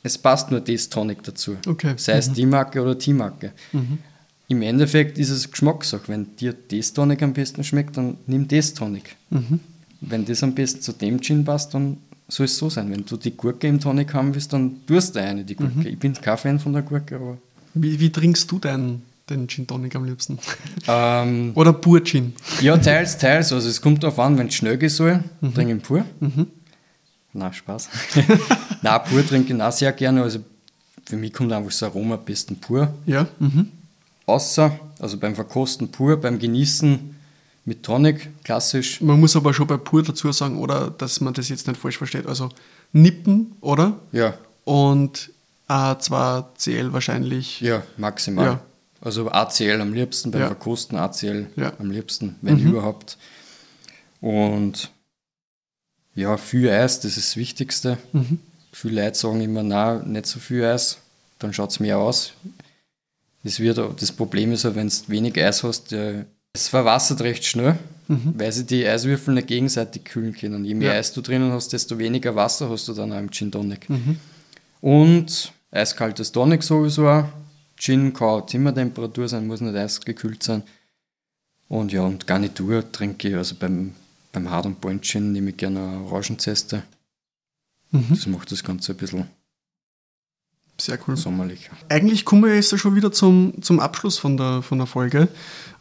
es 0.05 0.17
passt 0.17 0.53
nur 0.53 0.61
das 0.61 0.89
Tonic 0.89 1.25
dazu. 1.25 1.57
Okay. 1.67 1.95
Sei 1.97 2.13
es 2.13 2.29
mhm. 2.29 2.35
die 2.35 2.47
Marke 2.47 2.81
oder 2.81 2.95
die 2.95 3.13
Marke. 3.13 3.53
Mhm. 3.73 3.99
Im 4.47 4.63
Endeffekt 4.63 5.19
ist 5.19 5.31
es 5.31 5.51
Geschmackssache. 5.51 6.05
Wenn 6.07 6.37
dir 6.37 6.55
das 6.71 6.93
Tonic 6.93 7.23
am 7.23 7.33
besten 7.33 7.65
schmeckt, 7.65 7.97
dann 7.97 8.19
nimm 8.29 8.47
das 8.47 8.73
Tonic. 8.73 9.17
Mhm. 9.31 9.59
Wenn 10.01 10.25
das 10.25 10.45
am 10.45 10.55
besten 10.55 10.81
zu 10.81 10.93
dem 10.93 11.21
Gin 11.21 11.45
passt, 11.45 11.75
dann 11.75 11.97
soll 12.29 12.47
es 12.47 12.57
so 12.57 12.71
sein. 12.71 12.89
Wenn 12.89 13.05
du 13.05 13.17
die 13.17 13.37
Gurke 13.37 13.67
im 13.67 13.81
Tonic 13.81 14.15
haben 14.15 14.33
willst, 14.33 14.53
dann 14.53 14.87
tust 14.87 15.17
du 15.17 15.21
eine, 15.21 15.43
die 15.43 15.57
Gurke. 15.57 15.81
Mhm. 15.81 15.87
Ich 15.87 15.99
bin 15.99 16.13
kein 16.15 16.39
Fan 16.39 16.61
von 16.61 16.73
der 16.73 16.83
Gurke, 16.83 17.17
aber. 17.17 17.39
Wie, 17.75 17.99
wie 17.99 18.11
trinkst 18.11 18.49
du 18.49 18.61
deinen 18.61 19.03
den 19.29 19.49
Gin 19.49 19.67
Tonic 19.67 19.97
am 19.97 20.05
liebsten? 20.05 20.39
Ähm, 20.89 21.51
Oder 21.57 21.73
pur 21.73 22.05
Gin? 22.05 22.33
Ja, 22.61 22.77
teils, 22.77 23.19
teils. 23.19 23.53
Also 23.53 23.69
es 23.69 23.83
kommt 23.83 24.05
darauf 24.05 24.21
an, 24.21 24.39
wenn 24.39 24.47
es 24.47 24.55
schnell 24.55 24.79
gehen 24.79 24.89
soll, 24.89 25.25
mhm. 25.41 25.53
trinke 25.53 25.75
ich 25.75 25.83
pur. 25.83 26.05
Mhm. 26.21 26.47
Na, 27.37 27.53
Spaß. 27.53 27.88
Na, 28.83 28.99
pur 28.99 29.27
trinke 29.27 29.55
ich 29.55 29.62
auch 29.62 29.72
sehr 29.72 29.92
gerne. 29.92 30.22
Also 30.22 30.40
für 31.05 31.16
mich 31.16 31.33
kommt 31.33 31.53
einfach 31.53 31.70
das 31.70 31.83
Aroma 31.83 32.14
am 32.14 32.25
besten 32.25 32.57
pur. 32.57 32.92
Ja. 33.05 33.27
Mhm. 33.38 33.70
Außer, 34.25 34.79
also 34.99 35.18
beim 35.18 35.35
Verkosten 35.35 35.90
pur, 35.90 36.16
beim 36.16 36.38
Genießen 36.38 37.14
mit 37.64 37.83
Tonic, 37.83 38.31
klassisch. 38.42 39.01
Man 39.01 39.20
muss 39.20 39.37
aber 39.37 39.53
schon 39.53 39.66
bei 39.66 39.77
pur 39.77 40.03
dazu 40.03 40.33
sagen, 40.33 40.59
oder 40.59 40.90
dass 40.90 41.20
man 41.20 41.35
das 41.35 41.49
jetzt 41.49 41.66
nicht 41.68 41.79
falsch 41.79 41.99
versteht. 41.99 42.27
Also 42.27 42.49
Nippen, 42.92 43.53
oder? 43.61 43.99
Ja. 44.12 44.35
Und 44.64 45.31
A2CL 45.68 46.92
wahrscheinlich. 46.92 47.61
Ja, 47.61 47.83
maximal. 47.96 48.46
Ja. 48.46 48.61
Also 49.01 49.31
ACL 49.31 49.81
am 49.81 49.92
liebsten, 49.92 50.31
beim 50.31 50.40
ja. 50.40 50.46
Verkosten 50.46 50.96
ACL 50.96 51.46
ja. 51.57 51.72
am 51.79 51.90
liebsten, 51.90 52.37
wenn 52.40 52.61
mhm. 52.61 52.70
überhaupt. 52.70 53.18
Und 54.20 54.90
ja, 56.17 56.37
viel 56.37 56.69
Eis, 56.69 57.01
das 57.01 57.17
ist 57.17 57.29
das 57.29 57.37
Wichtigste. 57.37 57.99
Mhm. 58.13 58.41
Viele 58.73 59.05
Leute 59.05 59.17
sagen 59.17 59.41
immer, 59.41 59.63
na, 59.63 60.03
nicht 60.03 60.27
so 60.27 60.41
viel 60.41 60.65
Eis, 60.65 60.99
dann 61.39 61.53
schaut 61.53 61.71
es 61.71 61.79
mehr 61.79 61.99
aus. 61.99 62.33
Das, 63.45 63.61
wird, 63.61 63.79
das 63.79 64.11
Problem 64.11 64.51
ist 64.53 64.65
ja, 64.65 64.75
wenn 64.75 64.89
du 64.89 64.95
wenig 65.07 65.41
Eis 65.41 65.63
hast, 65.63 65.93
es 65.93 66.69
verwassert 66.69 67.21
recht 67.21 67.45
schnell, 67.45 67.79
mhm. 68.09 68.35
weil 68.37 68.51
sie 68.51 68.65
die 68.65 68.87
Eiswürfel 68.87 69.35
nicht 69.35 69.47
gegenseitig 69.47 70.05
kühlen 70.05 70.35
können. 70.35 70.65
Je 70.65 70.75
mehr 70.75 70.95
ja. 70.95 70.99
Eis 70.99 71.13
du 71.13 71.21
drinnen 71.21 71.53
hast, 71.53 71.73
desto 71.73 71.99
weniger 71.99 72.35
Wasser 72.35 72.69
hast 72.71 72.89
du 72.89 72.95
dann 72.95 73.13
auch 73.13 73.19
im 73.19 73.31
Gin 73.31 73.53
Tonic. 73.53 73.89
Mhm. 73.89 74.19
Und 74.81 75.53
eiskaltes 75.71 76.33
Tonic 76.33 76.63
sowieso 76.63 77.09
auch. 77.09 77.25
Gin 77.77 78.15
kann 78.15 78.49
Zimmertemperatur 78.49 79.29
sein, 79.29 79.47
muss 79.47 79.61
nicht 79.61 79.77
eisgekühlt 79.77 80.43
sein. 80.43 80.63
Und 81.69 81.93
ja, 81.93 82.03
und 82.03 82.27
Garnitur 82.27 82.91
trinke 82.91 83.29
ich, 83.29 83.37
also 83.37 83.55
beim 83.59 83.93
beim 84.37 84.51
Hard- 84.51 84.66
und 84.66 84.83
Bäumchen 84.83 85.33
nehme 85.33 85.51
ich 85.51 85.57
gerne 85.57 85.81
eine 85.81 86.01
Orangenzeste. 86.03 86.83
Mhm. 87.90 88.05
Das 88.11 88.27
macht 88.27 88.53
das 88.53 88.62
Ganze 88.62 88.92
ein 88.92 88.99
bisschen 88.99 89.25
sehr 90.79 90.99
cool. 91.09 91.16
sommerlicher. 91.16 91.72
Eigentlich 91.88 92.27
kommen 92.27 92.44
wir 92.44 92.55
jetzt 92.55 92.79
schon 92.79 92.94
wieder 92.94 93.11
zum, 93.11 93.55
zum 93.62 93.81
Abschluss 93.81 94.18
von 94.18 94.37
der, 94.37 94.61
von 94.61 94.77
der 94.77 94.87
Folge. 94.87 95.29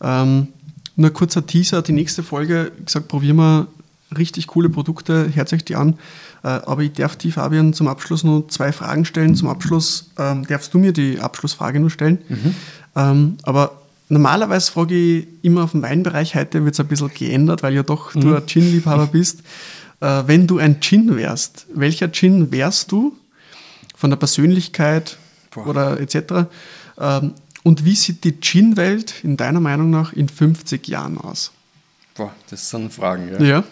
Ähm, 0.02 0.48
nur 0.96 1.10
ein 1.10 1.14
kurzer 1.14 1.46
Teaser, 1.46 1.82
die 1.82 1.92
nächste 1.92 2.24
Folge, 2.24 2.72
wie 2.78 2.86
gesagt, 2.86 3.10
probieren 3.10 3.36
wir 3.36 3.68
richtig 4.18 4.48
coole 4.48 4.70
Produkte, 4.70 5.36
hört 5.36 5.52
euch 5.52 5.66
die 5.66 5.76
an. 5.76 6.00
Äh, 6.42 6.48
aber 6.48 6.84
ich 6.84 6.94
darf 6.94 7.18
die, 7.18 7.34
Fabian, 7.34 7.74
zum 7.74 7.90
Abschluss 7.90 8.24
nur 8.24 8.48
zwei 8.48 8.72
Fragen 8.72 9.04
stellen. 9.04 9.36
Zum 9.36 9.50
Abschluss 9.50 10.12
ähm, 10.18 10.48
darfst 10.48 10.74
du 10.74 10.80
mir 10.80 10.94
die 10.94 11.20
Abschlussfrage 11.20 11.82
nur 11.82 11.90
stellen. 11.90 12.20
Mhm. 12.30 12.56
Ähm, 12.96 13.38
aber 13.44 13.82
normalerweise 14.10 14.72
frage 14.72 14.96
ich 14.96 15.28
immer 15.42 15.64
auf 15.64 15.72
den 15.72 15.82
Weinbereich, 15.82 16.36
heute 16.36 16.64
wird 16.64 16.76
es 16.76 16.80
ein 16.80 16.88
bisschen 16.88 17.14
geändert, 17.14 17.64
weil 17.64 17.74
ja 17.74 17.84
doch 17.84 18.14
mhm. 18.16 18.22
du 18.22 18.36
ein 18.36 18.46
Gin-Liebhaber 18.46 19.08
bist. 19.08 19.42
Äh, 20.02 20.24
wenn 20.26 20.48
du 20.48 20.60
ein 20.60 20.82
Gin 20.82 21.16
wärst, 21.16 21.68
welcher 21.74 22.12
Gin 22.12 22.52
wärst 22.52 22.92
du 22.92 23.16
von 23.96 24.10
der 24.10 24.18
Persönlichkeit 24.18 25.18
Boah. 25.52 25.68
oder 25.68 26.00
etc.? 26.00 26.48
Ähm, 27.00 27.34
und 27.64 27.84
wie 27.84 27.96
sieht 27.96 28.24
die 28.24 28.40
Gin-Welt 28.40 29.24
in 29.24 29.38
deiner 29.38 29.60
Meinung 29.60 29.90
nach 29.90 30.14
in 30.14 30.30
50 30.30 30.88
Jahren 30.88 31.18
aus? 31.18 31.52
Boah, 32.16 32.32
das 32.50 32.70
sind 32.70 32.94
Fragen, 32.94 33.30
ja. 33.40 33.42
ja. 33.42 33.64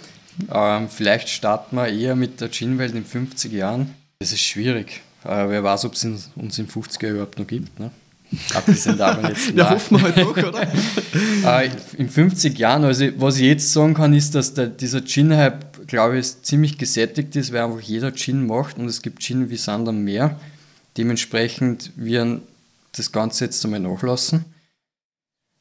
Ähm, 0.51 0.89
vielleicht 0.89 1.29
starten 1.29 1.75
wir 1.75 1.87
eher 1.87 2.15
mit 2.15 2.41
der 2.41 2.49
Gin-Welt 2.49 2.95
in 2.95 3.05
50 3.05 3.51
Jahren. 3.53 3.93
Das 4.19 4.31
ist 4.31 4.41
schwierig. 4.41 5.01
Äh, 5.23 5.49
wer 5.49 5.63
weiß, 5.63 5.85
ob 5.85 5.93
es 5.93 6.03
uns 6.35 6.59
in 6.59 6.67
50 6.67 7.01
Jahren 7.01 7.15
überhaupt 7.15 7.39
noch 7.39 7.47
gibt. 7.47 7.79
Ne? 7.79 7.91
Abgesehen 8.53 8.97
davon 8.97 9.29
jetzt. 9.29 9.51
ja, 9.55 9.69
hoffen 9.71 9.97
wir 9.97 10.03
halt 10.03 10.17
doch, 10.17 10.37
oder? 10.37 11.63
äh, 11.63 11.69
in 11.97 12.09
50 12.09 12.57
Jahren, 12.57 12.83
also 12.83 13.05
was 13.17 13.37
ich 13.37 13.43
jetzt 13.43 13.71
sagen 13.71 13.93
kann, 13.93 14.13
ist, 14.13 14.35
dass 14.35 14.53
der, 14.53 14.67
dieser 14.67 15.03
Gin-Hype, 15.03 15.87
glaube 15.87 16.19
ich, 16.19 16.41
ziemlich 16.41 16.77
gesättigt 16.77 17.35
ist, 17.35 17.51
weil 17.51 17.63
einfach 17.63 17.81
jeder 17.81 18.13
Gin 18.13 18.45
macht 18.45 18.77
und 18.77 18.85
es 18.85 19.01
gibt 19.01 19.21
Gin 19.21 19.49
wie 19.49 19.57
Sand 19.57 19.87
am 19.87 20.03
Meer. 20.03 20.39
Dementsprechend 20.97 21.91
wir 21.95 22.41
das 22.95 23.11
Ganze 23.11 23.45
jetzt 23.45 23.63
einmal 23.65 23.79
nachlassen. 23.79 24.45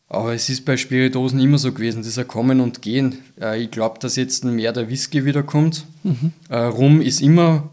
Aber 0.09 0.35
es 0.35 0.51
ist 0.51 0.67
bei 0.67 0.77
Spiritosen 0.77 1.41
immer 1.41 1.57
so 1.57 1.73
gewesen, 1.73 1.99
das 1.99 2.09
ist 2.09 2.19
ein 2.19 2.29
Kommen 2.29 2.61
und 2.61 2.83
Gehen. 2.83 3.19
Äh, 3.41 3.63
ich 3.63 3.71
glaube, 3.71 3.99
dass 3.99 4.17
jetzt 4.17 4.45
mehr 4.45 4.73
der 4.73 4.91
Whisky 4.91 5.25
wiederkommt. 5.25 5.87
Mhm. 6.03 6.33
Äh, 6.51 6.59
Rum 6.59 7.01
ist 7.01 7.23
immer 7.23 7.71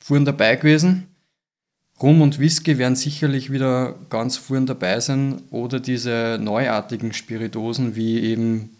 vorn 0.00 0.24
dabei 0.24 0.56
gewesen. 0.56 1.06
Rum 2.02 2.22
und 2.22 2.38
Whisky 2.38 2.78
werden 2.78 2.96
sicherlich 2.96 3.52
wieder 3.52 3.94
ganz 4.08 4.36
vorn 4.36 4.66
dabei 4.66 5.00
sein. 5.00 5.42
Oder 5.50 5.80
diese 5.80 6.38
neuartigen 6.40 7.12
Spiritosen, 7.12 7.94
wie 7.94 8.20
eben 8.20 8.70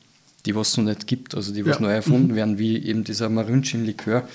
die, 0.46 0.54
was 0.54 0.70
es 0.70 0.76
noch 0.78 0.84
nicht 0.84 1.06
gibt, 1.06 1.34
also 1.34 1.52
die, 1.52 1.66
was 1.66 1.76
ja. 1.76 1.82
neu 1.82 1.92
erfunden 1.92 2.32
mhm. 2.32 2.36
werden, 2.36 2.58
wie 2.58 2.78
eben 2.78 3.04
dieser 3.04 3.28
Marin-Gin-Likör. 3.28 4.26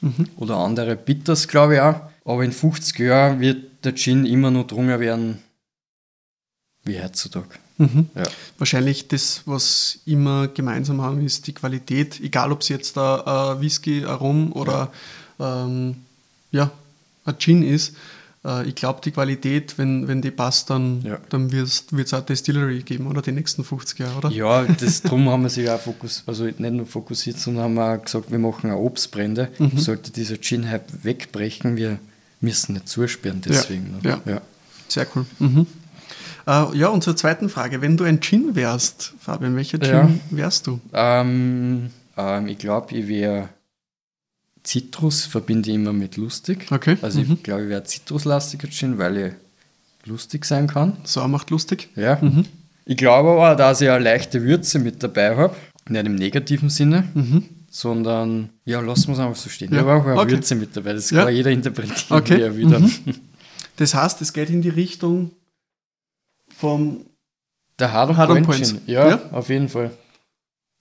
Mhm. 0.00 0.28
Oder 0.36 0.56
andere 0.56 0.96
Bitters, 0.96 1.48
glaube 1.48 1.74
ich 1.74 1.80
auch. 1.80 2.00
Aber 2.24 2.44
in 2.44 2.52
50 2.52 2.98
Jahren 3.00 3.40
wird 3.40 3.84
der 3.84 3.94
Gin 3.94 4.24
immer 4.24 4.50
noch 4.50 4.66
drunter 4.66 5.00
werden, 5.00 5.38
wie 6.84 7.02
heutzutage. 7.02 7.48
Mhm. 7.78 8.10
Ja. 8.14 8.22
Wahrscheinlich 8.58 9.08
das, 9.08 9.42
was 9.46 9.98
immer 10.06 10.48
gemeinsam 10.48 11.00
haben, 11.00 11.24
ist 11.24 11.46
die 11.46 11.54
Qualität, 11.54 12.20
egal 12.20 12.52
ob 12.52 12.60
es 12.60 12.68
jetzt 12.68 12.96
ein 12.96 13.60
Whisky, 13.60 14.04
ein 14.04 14.14
Rum 14.14 14.52
oder 14.52 14.92
ja, 15.38 15.64
ähm, 15.64 15.96
ja 16.52 16.70
ein 17.24 17.38
Gin 17.38 17.62
ist. 17.62 17.96
Äh, 18.44 18.68
ich 18.68 18.74
glaube, 18.74 19.00
die 19.04 19.10
Qualität, 19.10 19.78
wenn, 19.78 20.08
wenn 20.08 20.22
die 20.22 20.30
passt, 20.30 20.70
dann, 20.70 21.02
ja. 21.02 21.18
dann 21.28 21.52
wird 21.52 21.68
es 21.92 22.14
auch 22.14 22.20
Distillery 22.20 22.82
geben, 22.82 23.06
oder 23.06 23.22
die 23.22 23.32
nächsten 23.32 23.64
50 23.64 23.98
Jahre, 23.98 24.18
oder? 24.18 24.30
Ja, 24.30 24.64
das, 24.64 25.02
darum 25.02 25.28
haben 25.28 25.42
wir 25.42 25.50
sich 25.50 25.68
auch 25.70 25.80
fokussiert, 25.80 26.28
also 26.28 26.44
nicht 26.44 26.60
nur 26.60 26.86
fokussiert, 26.86 27.38
sondern 27.38 27.64
haben 27.64 27.78
auch 27.78 28.02
gesagt, 28.02 28.30
wir 28.30 28.38
machen 28.38 28.70
auch 28.70 28.80
Obstbrände. 28.80 29.48
Mhm. 29.58 29.78
Sollte 29.78 30.10
dieser 30.10 30.40
Gin-Hype 30.40 31.04
wegbrechen, 31.04 31.76
wir 31.76 31.98
müssen 32.40 32.74
nicht 32.74 32.88
zusperren 32.88 33.42
deswegen. 33.42 33.98
Ja, 34.02 34.20
ja. 34.24 34.40
sehr 34.88 35.06
cool. 35.14 35.26
Mhm. 35.38 35.66
Äh, 36.46 36.76
ja, 36.76 36.88
und 36.88 37.04
zur 37.04 37.16
zweiten 37.16 37.48
Frage. 37.48 37.82
Wenn 37.82 37.96
du 37.96 38.04
ein 38.04 38.20
Gin 38.20 38.54
wärst, 38.54 39.14
Fabian, 39.20 39.54
welcher 39.56 39.78
Gin 39.78 39.90
ja. 39.90 40.10
wärst 40.30 40.66
du? 40.66 40.80
Ähm, 40.92 41.90
ähm, 42.16 42.48
ich 42.48 42.58
glaube, 42.58 42.94
ich 42.94 43.06
wäre 43.06 43.50
Zitrus, 44.62 45.24
verbinde 45.24 45.70
ich 45.70 45.76
immer 45.76 45.92
mit 45.92 46.16
lustig. 46.16 46.66
Okay. 46.70 46.96
Also 47.02 47.20
mhm. 47.20 47.32
ich 47.34 47.42
glaube, 47.42 47.64
ich 47.64 47.68
wäre 47.68 47.84
zitruslastiger 47.84 48.68
Gin, 48.68 48.98
weil 48.98 49.16
ich 49.16 49.32
lustig 50.04 50.44
sein 50.44 50.66
kann. 50.66 50.96
So 51.04 51.26
macht 51.28 51.50
lustig. 51.50 51.88
Ja. 51.96 52.18
Mhm. 52.20 52.44
Ich 52.84 52.96
glaube 52.96 53.30
aber, 53.30 53.56
dass 53.56 53.80
ich 53.80 53.88
eine 53.88 54.02
leichte 54.02 54.42
Würze 54.42 54.78
mit 54.78 55.02
dabei 55.02 55.36
habe. 55.36 55.56
Nicht 55.88 56.06
im 56.06 56.14
negativen 56.14 56.70
Sinne. 56.70 57.08
Mhm 57.14 57.44
sondern 57.70 58.50
ja, 58.64 58.80
lassen 58.80 59.06
wir 59.08 59.14
es 59.14 59.20
einfach 59.20 59.36
so 59.36 59.48
stehen. 59.48 59.72
Ja. 59.72 59.78
Ich 59.78 59.86
habe 59.86 59.94
auch 59.94 60.04
eine 60.04 60.20
okay. 60.20 60.32
Würze 60.32 60.56
mit 60.56 60.76
dabei, 60.76 60.92
das 60.92 61.10
ja. 61.10 61.24
kann 61.24 61.34
jeder 61.34 61.50
interpretieren, 61.52 62.18
okay. 62.18 62.40
er 62.40 62.56
wieder. 62.56 62.80
Mhm. 62.80 62.92
Das 63.76 63.94
heißt, 63.94 64.20
es 64.20 64.32
geht 64.32 64.50
in 64.50 64.60
die 64.60 64.68
Richtung 64.68 65.30
vom 66.54 67.06
der 67.78 67.92
Hard, 67.92 68.14
Hard 68.16 68.42
Point. 68.42 68.80
Ja, 68.86 69.08
ja, 69.08 69.30
auf 69.30 69.48
jeden 69.48 69.68
Fall. 69.68 69.90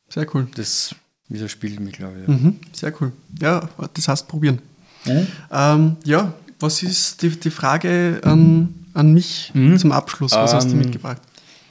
Sehr 0.09 0.27
cool. 0.35 0.47
Das 0.55 0.93
widerspiegelt 1.29 1.79
mich, 1.79 1.93
glaube 1.93 2.19
ich. 2.21 2.27
Ja. 2.27 2.33
Mhm, 2.33 2.59
sehr 2.73 2.93
cool. 2.99 3.11
Ja, 3.41 3.69
das 3.93 4.07
heißt 4.07 4.27
probieren. 4.27 4.59
Mhm. 5.05 5.27
Ähm, 5.51 5.95
ja, 6.03 6.33
was 6.59 6.83
ist 6.83 7.21
die, 7.21 7.29
die 7.29 7.51
Frage 7.51 8.19
an, 8.23 8.73
an 8.93 9.13
mich 9.13 9.51
mhm. 9.53 9.77
zum 9.77 9.91
Abschluss? 9.91 10.33
Was 10.33 10.51
ähm, 10.51 10.57
hast 10.57 10.67
du 10.67 10.71
ähm, 10.73 10.79
mitgebracht? 10.79 11.21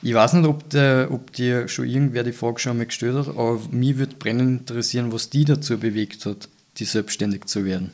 Ich 0.01 0.15
weiß 0.15 0.35
nicht, 0.35 0.47
ob, 0.47 0.69
der, 0.71 1.09
ob 1.11 1.33
dir 1.33 1.67
schon 1.69 1.87
irgendwer 1.87 2.23
die 2.23 2.33
Frage 2.33 2.61
schon 2.61 2.79
mal 2.79 2.87
gestellt 2.87 3.17
hat, 3.17 3.29
aber 3.29 3.61
mich 3.71 3.99
würde 3.99 4.15
brennend 4.17 4.61
interessieren, 4.61 5.13
was 5.13 5.29
die 5.29 5.45
dazu 5.45 5.77
bewegt 5.77 6.25
hat, 6.25 6.49
die 6.77 6.85
selbstständig 6.85 7.47
zu 7.47 7.65
werden. 7.65 7.91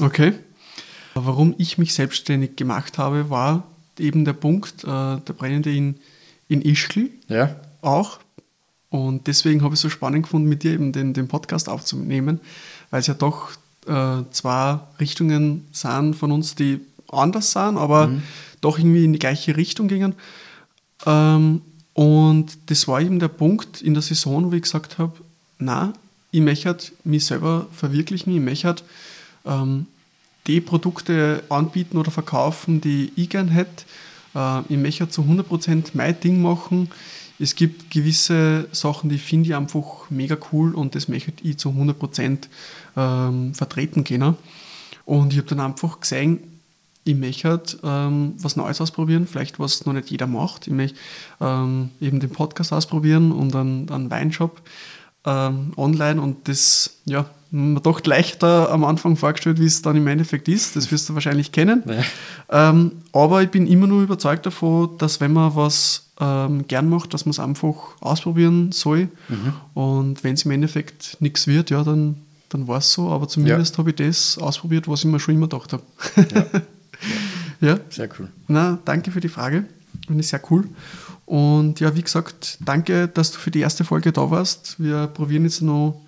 Okay. 0.00 0.32
Warum 1.14 1.54
ich 1.58 1.76
mich 1.76 1.92
selbstständig 1.92 2.56
gemacht 2.56 2.96
habe, 2.96 3.28
war 3.28 3.64
eben 3.98 4.24
der 4.24 4.32
Punkt, 4.32 4.84
äh, 4.84 4.86
der 4.86 5.32
Brennende 5.36 5.70
in, 5.74 5.96
in 6.48 6.62
Ischgl 6.62 7.10
ja. 7.28 7.54
auch. 7.82 8.18
Und 8.92 9.26
deswegen 9.26 9.62
habe 9.62 9.72
ich 9.72 9.78
es 9.78 9.82
so 9.82 9.88
spannend 9.88 10.24
gefunden, 10.24 10.48
mit 10.50 10.62
dir 10.62 10.72
eben 10.72 10.92
den, 10.92 11.14
den 11.14 11.26
Podcast 11.26 11.70
aufzunehmen, 11.70 12.40
weil 12.90 13.00
es 13.00 13.06
ja 13.06 13.14
doch 13.14 13.50
äh, 13.86 14.22
zwei 14.30 14.80
Richtungen 15.00 15.66
sind 15.72 16.14
von 16.14 16.30
uns, 16.30 16.54
die 16.54 16.78
anders 17.08 17.52
sind, 17.52 17.78
aber 17.78 18.08
mhm. 18.08 18.22
doch 18.60 18.78
irgendwie 18.78 19.06
in 19.06 19.14
die 19.14 19.18
gleiche 19.18 19.56
Richtung 19.56 19.88
gingen. 19.88 20.14
Ähm, 21.06 21.62
und 21.94 22.58
das 22.66 22.86
war 22.86 23.00
eben 23.00 23.18
der 23.18 23.28
Punkt 23.28 23.80
in 23.80 23.94
der 23.94 24.02
Saison, 24.02 24.52
wo 24.52 24.54
ich 24.54 24.62
gesagt 24.62 24.98
habe, 24.98 25.14
na, 25.58 25.94
ich 26.30 26.42
möchte 26.42 26.92
mich 27.02 27.24
selber 27.24 27.68
verwirklichen, 27.72 28.34
ich 28.34 28.42
möchte 28.42 28.82
ähm, 29.46 29.86
die 30.46 30.60
Produkte 30.60 31.44
anbieten 31.48 31.96
oder 31.96 32.10
verkaufen, 32.10 32.82
die 32.82 33.10
ich 33.16 33.30
gern 33.30 33.48
hätte. 33.48 33.84
Äh, 34.34 34.60
ich 34.68 34.76
möchte 34.76 35.08
zu 35.08 35.22
100% 35.22 35.92
mein 35.94 36.20
Ding 36.20 36.42
machen. 36.42 36.90
Es 37.42 37.56
gibt 37.56 37.90
gewisse 37.90 38.68
Sachen, 38.70 39.10
die 39.10 39.18
finde 39.18 39.48
ich 39.48 39.56
einfach 39.56 40.08
mega 40.10 40.36
cool 40.52 40.76
und 40.76 40.94
das 40.94 41.08
möchte 41.08 41.32
ich 41.42 41.58
zu 41.58 41.70
100% 41.70 42.38
ähm, 42.96 43.52
vertreten 43.52 44.04
können. 44.04 44.36
Und 45.04 45.32
ich 45.32 45.40
habe 45.40 45.48
dann 45.48 45.58
einfach 45.58 45.98
gesehen, 45.98 46.38
ich 47.02 47.16
möchte 47.16 47.78
ähm, 47.82 48.34
was 48.38 48.54
Neues 48.54 48.80
ausprobieren, 48.80 49.26
vielleicht 49.26 49.58
was 49.58 49.84
noch 49.86 49.92
nicht 49.92 50.12
jeder 50.12 50.28
macht. 50.28 50.68
Ich 50.68 50.72
möchte 50.72 50.96
ähm, 51.40 51.90
eben 52.00 52.20
den 52.20 52.30
Podcast 52.30 52.72
ausprobieren 52.72 53.32
und 53.32 53.56
einen, 53.56 53.90
einen 53.90 54.08
Weinshop 54.08 54.62
ähm, 55.24 55.72
online 55.76 56.20
und 56.20 56.48
das, 56.48 56.98
ja, 57.04 57.26
mir 57.52 57.80
doch 57.80 58.02
leichter 58.04 58.70
am 58.70 58.82
Anfang 58.82 59.16
vorgestellt, 59.16 59.60
wie 59.60 59.66
es 59.66 59.82
dann 59.82 59.94
im 59.96 60.06
Endeffekt 60.06 60.48
ist. 60.48 60.74
Das 60.74 60.90
wirst 60.90 61.08
du 61.08 61.14
wahrscheinlich 61.14 61.52
kennen. 61.52 61.82
Ja. 61.86 62.70
Ähm, 62.70 62.92
aber 63.12 63.42
ich 63.42 63.50
bin 63.50 63.66
immer 63.66 63.86
nur 63.86 64.02
überzeugt 64.02 64.46
davon, 64.46 64.96
dass 64.96 65.20
wenn 65.20 65.34
man 65.34 65.54
was 65.54 66.10
ähm, 66.18 66.66
gern 66.66 66.88
macht, 66.88 67.12
dass 67.12 67.26
man 67.26 67.30
es 67.32 67.38
einfach 67.38 67.74
ausprobieren 68.00 68.72
soll. 68.72 69.08
Mhm. 69.28 69.52
Und 69.74 70.24
wenn 70.24 70.34
es 70.34 70.44
im 70.44 70.50
Endeffekt 70.50 71.18
nichts 71.20 71.46
wird, 71.46 71.68
ja, 71.68 71.84
dann, 71.84 72.16
dann 72.48 72.68
war 72.68 72.78
es 72.78 72.90
so. 72.90 73.10
Aber 73.10 73.28
zumindest 73.28 73.74
ja. 73.74 73.78
habe 73.78 73.90
ich 73.90 73.96
das 73.96 74.38
ausprobiert, 74.38 74.88
was 74.88 75.00
ich 75.00 75.10
mir 75.10 75.20
schon 75.20 75.34
immer 75.34 75.48
gedacht 75.48 75.74
habe. 75.74 75.82
Ja. 76.16 76.46
ja. 77.68 77.80
Sehr 77.90 78.08
cool. 78.18 78.28
Na, 78.48 78.78
danke 78.86 79.10
für 79.10 79.20
die 79.20 79.28
Frage. 79.28 79.66
Finde 80.06 80.20
ich 80.20 80.28
sehr 80.28 80.40
cool. 80.50 80.64
Und 81.26 81.80
ja, 81.80 81.94
wie 81.94 82.02
gesagt, 82.02 82.58
danke, 82.64 83.08
dass 83.08 83.32
du 83.32 83.38
für 83.38 83.50
die 83.50 83.60
erste 83.60 83.84
Folge 83.84 84.12
da 84.12 84.30
warst. 84.30 84.76
Wir 84.78 85.06
probieren 85.06 85.44
jetzt 85.44 85.62
noch 85.62 86.00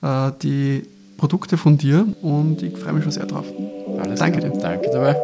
äh, 0.00 0.30
die 0.42 0.82
Produkte 1.18 1.56
von 1.56 1.78
dir 1.78 2.06
und 2.22 2.62
ich 2.62 2.76
freue 2.76 2.94
mich 2.94 3.04
schon 3.04 3.12
sehr 3.12 3.26
drauf. 3.26 3.46
Alles 4.00 4.18
danke 4.18 4.40
klar. 4.40 4.52
dir. 4.52 4.58
Danke 4.58 4.90
dabei. 4.90 5.16